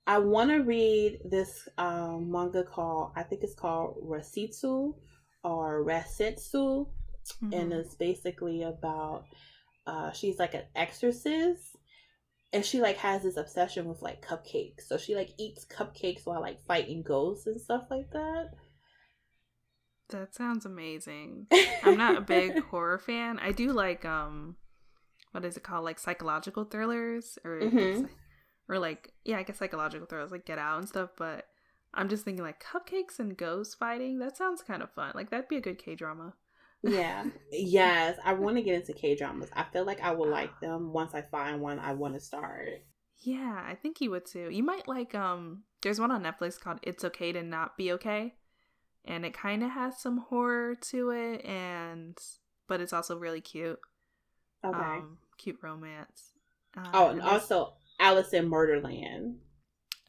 [0.06, 4.94] I want to read this um, manga called I think it's called Rasitsu
[5.44, 6.88] or Rasetsu,
[7.42, 7.54] mm-hmm.
[7.54, 9.26] and it's basically about
[9.88, 11.78] uh, she's like an exorcist
[12.54, 16.40] and she like has this obsession with like cupcakes so she like eats cupcakes while
[16.40, 18.52] like fighting ghosts and stuff like that
[20.10, 21.48] that sounds amazing.
[21.84, 23.40] I'm not a big horror fan.
[23.40, 24.56] I do like um
[25.32, 25.86] what is it called?
[25.86, 28.06] Like psychological thrillers or mm-hmm.
[28.70, 31.48] or like yeah, I guess psychological thrillers like Get Out and stuff, but
[31.94, 34.20] I'm just thinking like cupcakes and ghosts fighting.
[34.20, 35.12] That sounds kind of fun.
[35.16, 36.34] Like that'd be a good K drama.
[36.84, 37.26] yeah.
[37.52, 38.18] Yes.
[38.24, 39.50] I want to get into K dramas.
[39.54, 42.84] I feel like I will like them once I find one I want to start.
[43.22, 44.50] Yeah, I think you would too.
[44.52, 48.36] You might like um there's one on Netflix called It's Okay to Not Be Okay
[49.06, 52.18] and it kind of has some horror to it and
[52.68, 53.80] but it's also really cute.
[54.66, 54.78] Okay.
[54.78, 56.32] Um, cute romance.
[56.78, 59.36] Uh, oh and also alice in murderland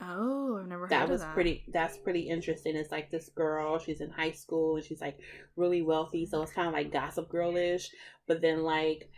[0.01, 1.35] oh i've never that was that.
[1.35, 2.75] pretty that's pretty interesting.
[2.75, 5.19] It's like this girl she's in high school and she's like
[5.57, 7.91] really wealthy so it's kind of like gossip girlish
[8.27, 9.11] but then like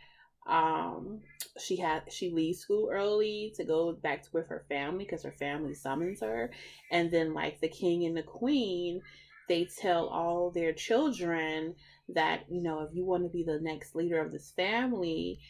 [0.49, 1.21] um
[1.59, 5.33] she had she leaves school early to go back to with her family because her
[5.33, 6.51] family summons her
[6.91, 9.01] and then like the king and the queen
[9.49, 11.75] they tell all their children
[12.09, 15.41] that, you know, if you want to be the next leader of this family,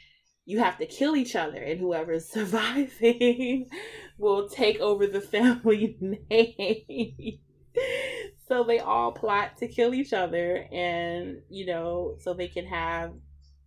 [0.45, 3.69] you have to kill each other, and whoever is surviving
[4.19, 5.97] will take over the family
[6.31, 7.39] name.
[8.49, 13.13] so they all plot to kill each other and, you know, so they can have,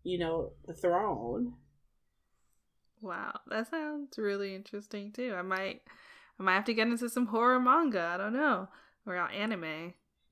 [0.03, 1.53] you know, the throne.
[3.01, 5.33] Wow, that sounds really interesting too.
[5.37, 5.81] I might
[6.39, 8.67] I might have to get into some horror manga, I don't know.
[9.05, 9.93] Or anime.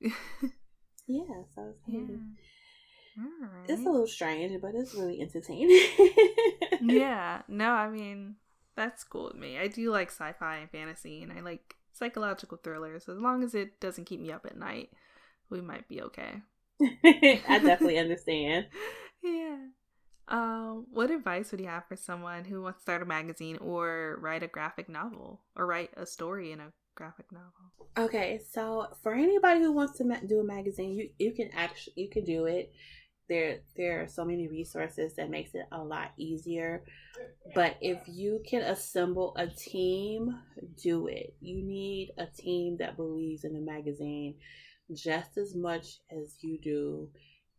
[2.00, 3.22] yeah.
[3.40, 3.68] Right.
[3.68, 5.80] It's a little strange, but it's really entertaining.
[6.82, 8.36] yeah, no, I mean,
[8.76, 9.58] that's cool with me.
[9.58, 13.08] I do like sci fi and fantasy, and I like psychological thrillers.
[13.08, 14.90] As long as it doesn't keep me up at night,
[15.50, 16.42] we might be okay.
[16.80, 18.66] I definitely understand.
[19.22, 19.56] yeah.
[20.28, 24.18] Um, what advice would you have for someone who wants to start a magazine or
[24.20, 28.06] write a graphic novel or write a story in a graphic novel?
[28.06, 31.94] Okay, so for anybody who wants to ma- do a magazine, you you can actually
[31.96, 32.72] you can do it.
[33.28, 36.82] There there are so many resources that makes it a lot easier.
[37.54, 40.38] But if you can assemble a team
[40.82, 41.34] do it.
[41.40, 44.34] You need a team that believes in the magazine
[44.92, 47.08] just as much as you do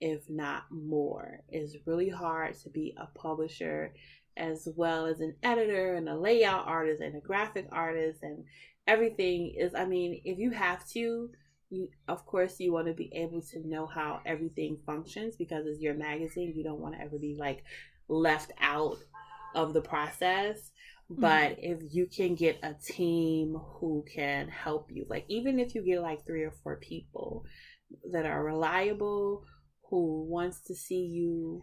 [0.02, 1.42] if not more.
[1.50, 3.94] It's really hard to be a publisher
[4.38, 8.46] as well as an editor and a layout artist and a graphic artist and
[8.90, 11.30] everything is i mean if you have to
[11.70, 15.80] you of course you want to be able to know how everything functions because it's
[15.80, 17.64] your magazine you don't want to ever be like
[18.08, 18.98] left out
[19.54, 20.72] of the process
[21.12, 21.22] mm-hmm.
[21.22, 25.84] but if you can get a team who can help you like even if you
[25.84, 27.46] get like three or four people
[28.12, 29.44] that are reliable
[29.92, 31.62] who wants to see you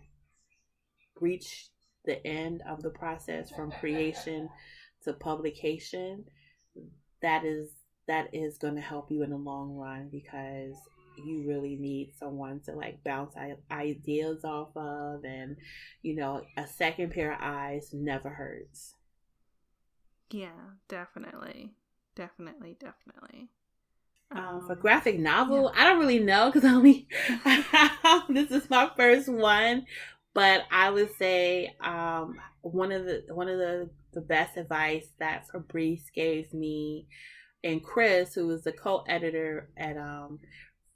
[1.21, 1.71] reach
[2.05, 4.49] the end of the process from creation
[5.03, 6.25] to publication
[7.23, 7.71] that is
[8.07, 10.75] that is going to help you in the long run because
[11.17, 13.35] you really need someone to like bounce
[13.71, 15.57] ideas off of and
[16.03, 18.95] you know a second pair of eyes never hurts.
[20.31, 21.73] Yeah definitely.
[22.15, 23.49] Definitely definitely.
[24.31, 25.81] Um, um, for graphic novel yeah.
[25.81, 27.07] i don't really know because i only
[28.29, 29.87] this is my first one
[30.35, 35.47] but i would say um, one of the one of the the best advice that
[35.47, 37.07] fabrice gave me
[37.67, 40.39] and Chris, who is the co-editor at um,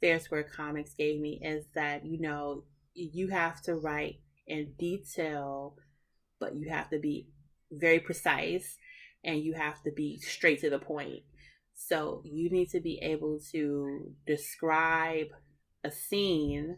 [0.01, 2.63] Fair Square Comics, gave me is that you know
[2.95, 5.75] you have to write in detail,
[6.39, 7.27] but you have to be
[7.73, 8.77] very precise
[9.25, 11.23] and you have to be straight to the point.
[11.75, 15.29] So you need to be able to describe
[15.83, 16.77] a scene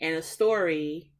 [0.00, 1.12] and a story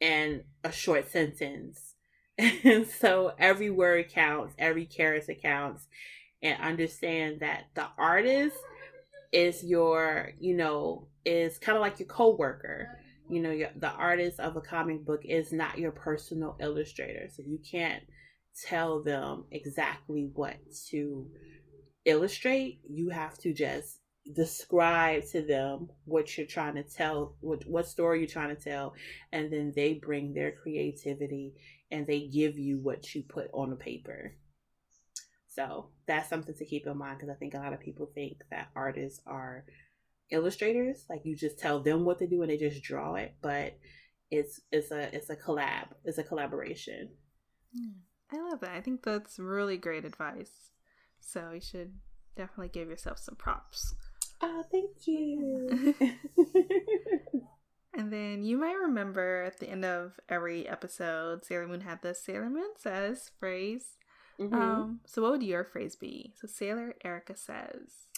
[0.00, 1.93] in a short sentence.
[2.38, 5.86] And so every word counts, every character counts,
[6.42, 8.56] and understand that the artist
[9.32, 12.98] is your, you know, is kind of like your co-worker.
[13.28, 17.28] You know, your, the artist of a comic book is not your personal illustrator.
[17.34, 18.02] So you can't
[18.62, 20.56] tell them exactly what
[20.90, 21.26] to
[22.04, 22.80] illustrate.
[22.88, 23.98] You have to just
[24.32, 28.94] describe to them what you're trying to tell, what, what story you're trying to tell,
[29.32, 31.54] and then they bring their creativity
[31.90, 34.34] and they give you what you put on the paper.
[35.48, 38.38] So that's something to keep in mind because I think a lot of people think
[38.50, 39.64] that artists are
[40.30, 43.78] illustrators, like you just tell them what to do and they just draw it, but
[44.30, 47.10] it's it's a it's a collab, it's a collaboration.
[48.32, 48.74] I love that.
[48.74, 50.70] I think that's really great advice.
[51.20, 51.92] So you should
[52.36, 53.94] definitely give yourself some props.
[54.40, 55.94] Oh, thank you.
[57.96, 62.14] and then you might remember at the end of every episode, Sailor Moon had the
[62.14, 63.96] Sailor Moon says phrase.
[64.40, 64.54] Mm-hmm.
[64.54, 66.32] Um, so what would your phrase be?
[66.40, 68.08] So Sailor Erica says.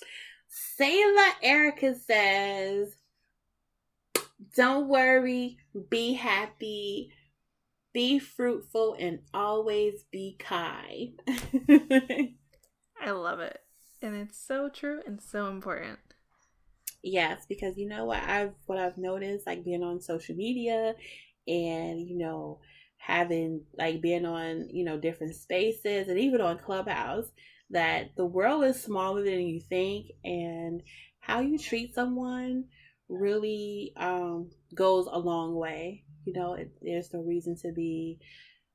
[0.49, 2.97] Sailor Erica says,
[4.57, 5.59] Don't worry,
[5.91, 7.13] be happy,
[7.93, 11.21] be fruitful, and always be kind.
[13.01, 13.61] I love it.
[14.01, 15.99] And it's so true and so important.
[17.09, 20.95] Yes, because you know what I've what I've noticed, like being on social media
[21.47, 22.61] and you know,
[22.97, 27.27] having like being on you know different spaces and even on clubhouse
[27.71, 30.83] that the world is smaller than you think and
[31.21, 32.65] how you treat someone
[33.09, 36.03] really um, goes a long way.
[36.25, 38.19] You know it, there's no reason to be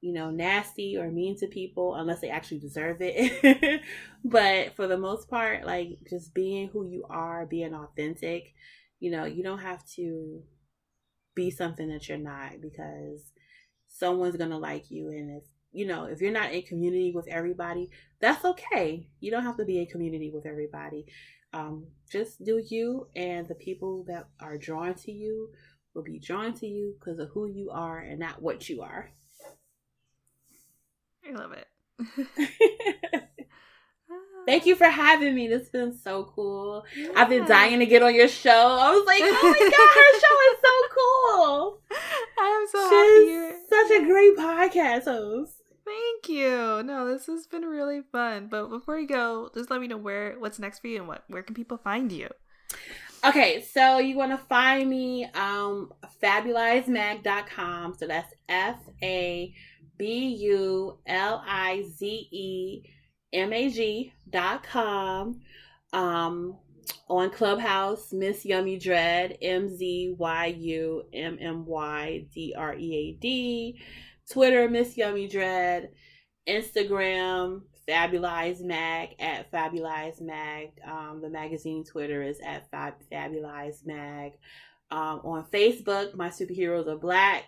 [0.01, 3.81] you know nasty or mean to people unless they actually deserve it.
[4.23, 8.53] But for the most part like just being who you are being authentic
[8.99, 10.43] you know you don't have to
[11.33, 13.31] be something that you're not because
[13.87, 15.09] someone's gonna like you.
[15.09, 17.89] And if you know if you're not in community with everybody
[18.19, 19.07] that's okay.
[19.19, 21.05] You don't have to be in community with everybody.
[21.53, 25.49] Um, just do you and the people that are drawn to you
[25.93, 29.11] will be drawn to you because of who you are and not what you are
[31.31, 31.67] i love it
[34.45, 35.47] Thank you for having me.
[35.47, 36.83] This has been so cool.
[36.97, 37.09] Yeah.
[37.15, 38.49] I've been dying to get on your show.
[38.49, 41.81] I was like, oh my god, her show is so cool.
[42.39, 43.57] I am so She's happy.
[43.69, 45.53] Such a great podcast host.
[45.85, 46.83] Thank you.
[46.83, 48.47] No, this has been really fun.
[48.49, 51.23] But before you go, just let me know where what's next for you and what
[51.27, 52.29] where can people find you?
[53.23, 57.95] Okay, so you want to find me um fabulizemag.com.
[57.97, 59.53] So that's F A
[60.01, 62.81] B U L I Z E
[63.31, 65.41] M A G dot com.
[65.93, 66.57] Um
[67.07, 72.95] on Clubhouse, Miss Yummy Dread, M Z Y U M M Y D R E
[72.95, 73.79] A D.
[74.27, 75.91] Twitter, Miss Yummy Dread.
[76.49, 80.69] Instagram, Fabulize Mag at Fabulize Mag.
[80.83, 84.31] Um, the magazine Twitter is at Fab- Fabulize Mag.
[84.89, 87.43] Um, on Facebook, my superheroes are black.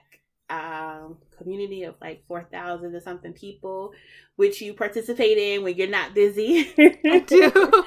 [0.54, 3.92] Um, community of like 4,000 or something people,
[4.36, 6.72] which you participate in when you're not busy.
[6.78, 7.84] I do.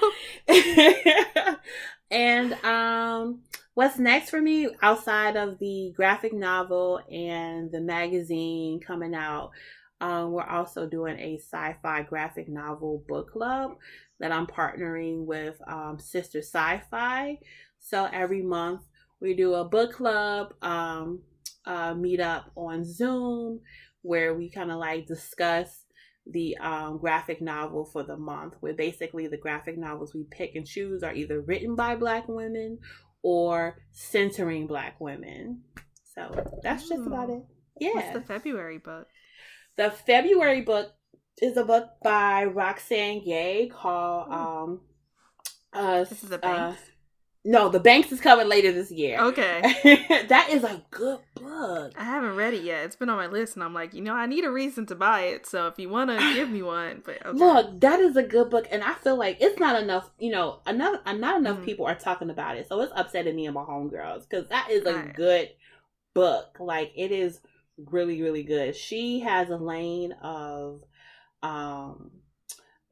[2.10, 3.42] and um,
[3.74, 9.50] what's next for me outside of the graphic novel and the magazine coming out?
[10.00, 13.76] Um, we're also doing a sci-fi graphic novel book club
[14.18, 17.38] that I'm partnering with um, Sister Sci-Fi.
[17.78, 18.82] So every month
[19.20, 21.20] we do a book club um,
[21.66, 23.60] uh, meet up on Zoom
[24.02, 25.84] where we kind of like discuss
[26.26, 28.54] the um, graphic novel for the month.
[28.60, 32.78] Where basically the graphic novels we pick and choose are either written by Black women
[33.22, 35.62] or centering Black women.
[36.14, 36.30] So
[36.62, 37.42] that's just about it.
[37.80, 37.94] Yeah.
[37.94, 39.06] What's the February book?
[39.76, 40.92] The February book
[41.42, 44.80] is a book by Roxane Gay called um
[45.72, 46.80] uh, this is the Banks.
[46.80, 46.84] Uh,
[47.46, 49.20] no, the Banks is coming later this year.
[49.20, 49.60] Okay.
[50.28, 51.92] that is a good book.
[51.96, 52.84] I haven't read it yet.
[52.84, 54.96] It's been on my list and I'm like, you know, I need a reason to
[54.96, 55.46] buy it.
[55.46, 57.38] So if you want to give me one, but okay.
[57.38, 60.58] Look, that is a good book and I feel like it's not enough, you know,
[60.66, 61.64] enough not enough mm.
[61.64, 62.66] people are talking about it.
[62.68, 65.14] So it's upsetting me and my homegirls cuz that is a right.
[65.14, 65.50] good
[66.14, 66.56] book.
[66.58, 67.40] Like it is
[67.76, 68.74] really really good.
[68.74, 70.82] She has a lane of
[71.44, 72.10] um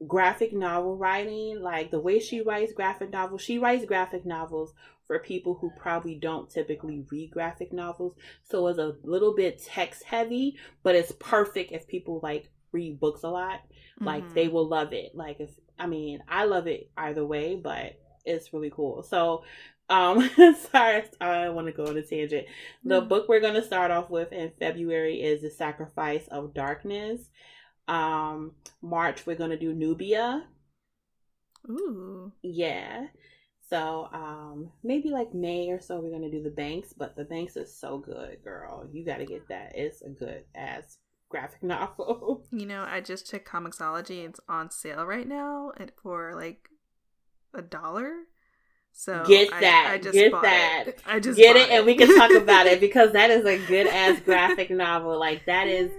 [0.07, 3.41] graphic novel writing, like the way she writes graphic novels.
[3.41, 4.73] She writes graphic novels
[5.07, 8.15] for people who probably don't typically read graphic novels.
[8.43, 13.23] So it's a little bit text heavy, but it's perfect if people like read books
[13.23, 13.61] a lot.
[14.01, 14.33] Like mm-hmm.
[14.33, 15.15] they will love it.
[15.15, 19.03] Like if I mean, I love it either way, but it's really cool.
[19.03, 19.43] So
[19.87, 20.29] um,
[20.71, 22.47] sorry, I want to go on a tangent.
[22.83, 23.07] The mm.
[23.07, 27.29] book we're going to start off with in February is The Sacrifice of Darkness.
[27.87, 30.43] Um, March, we're to do Nubia.
[31.69, 32.31] Ooh.
[32.41, 33.07] Yeah.
[33.69, 37.57] So, um, maybe like May or so, we're to do The Banks, but The Banks
[37.57, 38.87] is so good, girl.
[38.91, 39.73] You got to get that.
[39.75, 40.97] It's a good ass
[41.29, 42.45] graphic novel.
[42.51, 44.27] You know, I just checked Comixology.
[44.27, 46.69] It's on sale right now and for like
[47.53, 48.13] a dollar.
[48.97, 50.83] So get that, I, I get that.
[50.87, 51.01] It.
[51.05, 53.57] I just get it, it, and we can talk about it because that is a
[53.67, 55.19] good ass graphic novel.
[55.19, 55.91] Like that is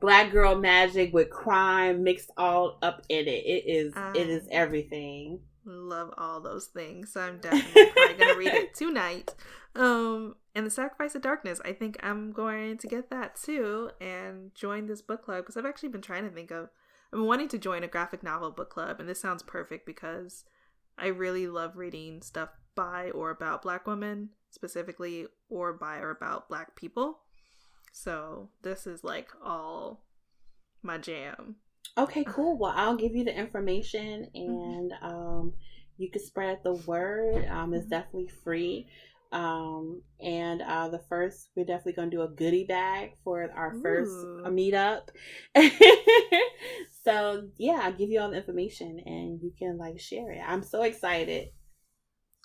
[0.00, 3.44] black girl magic with crime mixed all up in it.
[3.44, 5.40] It is I it is everything.
[5.64, 7.12] Love all those things.
[7.12, 9.34] So I'm definitely probably gonna read it tonight.
[9.74, 11.60] Um, and the Sacrifice of Darkness.
[11.64, 15.66] I think I'm going to get that too and join this book club because I've
[15.66, 16.68] actually been trying to think of.
[17.12, 20.44] I'm wanting to join a graphic novel book club, and this sounds perfect because
[20.98, 26.48] I really love reading stuff by or about black women, specifically, or by or about
[26.48, 27.20] black people.
[28.02, 30.04] So this is like all
[30.82, 31.56] my jam.
[31.96, 32.56] Okay, cool.
[32.56, 35.04] Well, I'll give you the information and mm-hmm.
[35.04, 35.52] um,
[35.96, 37.46] you can spread the word.
[37.48, 37.90] Um, it's mm-hmm.
[37.90, 38.86] definitely free.
[39.30, 43.74] Um, and uh, the first, we're definitely going to do a goodie bag for our
[43.74, 43.82] Ooh.
[43.82, 44.12] first
[44.44, 45.08] uh, meetup.
[47.04, 50.40] so, yeah, I'll give you all the information and you can like share it.
[50.46, 51.48] I'm so excited.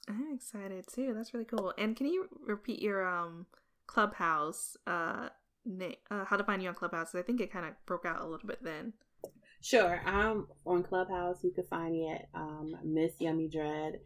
[0.10, 1.14] I'm excited too.
[1.16, 1.74] That's really cool.
[1.78, 3.46] And can you repeat your um
[3.88, 5.30] clubhouse uh,
[6.12, 7.16] uh how to find you on clubhouse?
[7.16, 8.94] I think it kind of broke out a little bit then.
[9.64, 10.02] Sure.
[10.06, 11.38] I'm on Clubhouse.
[11.42, 14.02] You can find me at um, Miss Yummy Dread,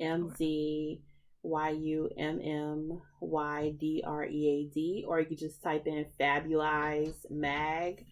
[0.00, 1.00] M Z
[1.42, 5.86] Y U M M Y D R E A D, or you can just type
[5.86, 8.04] in Fabulize Mag.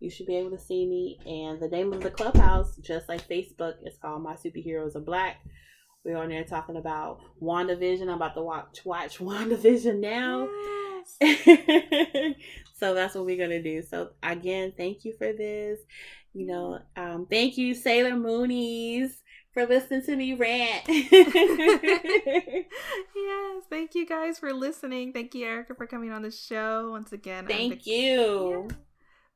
[0.00, 1.18] You should be able to see me.
[1.26, 5.44] And the name of the clubhouse, just like Facebook, is called My Superheroes Are Black.
[6.02, 8.02] We're on there talking about WandaVision.
[8.02, 10.48] I'm about to watch watch WandaVision now.
[11.20, 12.34] Yes.
[12.78, 13.82] so that's what we're gonna do.
[13.82, 15.80] So again, thank you for this.
[16.34, 19.12] You know, um, thank you, Sailor Moonies
[19.58, 20.84] for listening to me rant.
[20.88, 22.64] yes,
[23.68, 25.12] thank you guys for listening.
[25.12, 27.46] Thank you, Erica, for coming on the show once again.
[27.46, 28.68] Thank you.
[28.68, 28.76] Yeah.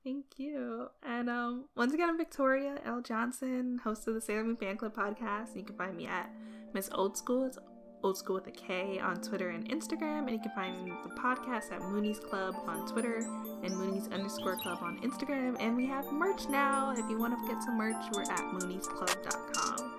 [0.05, 0.89] Thank you.
[1.05, 3.01] And um, once again, I'm Victoria L.
[3.01, 5.57] Johnson, host of the Sailor Moon Fan Club podcast.
[5.57, 6.31] You can find me at
[6.73, 7.45] Miss Old School.
[7.45, 7.59] It's
[8.03, 10.20] Old School with a K on Twitter and Instagram.
[10.20, 13.18] And you can find the podcast at Moonies Club on Twitter
[13.62, 15.57] and Moonies underscore club on Instagram.
[15.61, 16.92] And we have merch now.
[16.96, 19.98] If you want to get some merch, we're at mooniesclub.com.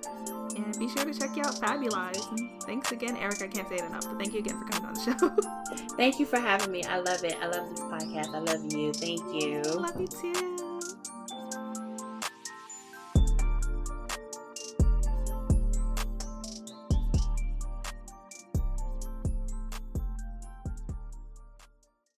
[0.56, 2.30] And be sure to check out Fabulize.
[2.30, 3.42] And thanks again, Eric.
[3.42, 5.30] I can't say it enough, but thank you again for coming on the show.
[5.96, 6.82] Thank you for having me.
[6.84, 7.36] I love it.
[7.40, 8.34] I love this podcast.
[8.34, 8.92] I love you.
[8.92, 9.62] Thank you.
[9.62, 10.53] Love you too.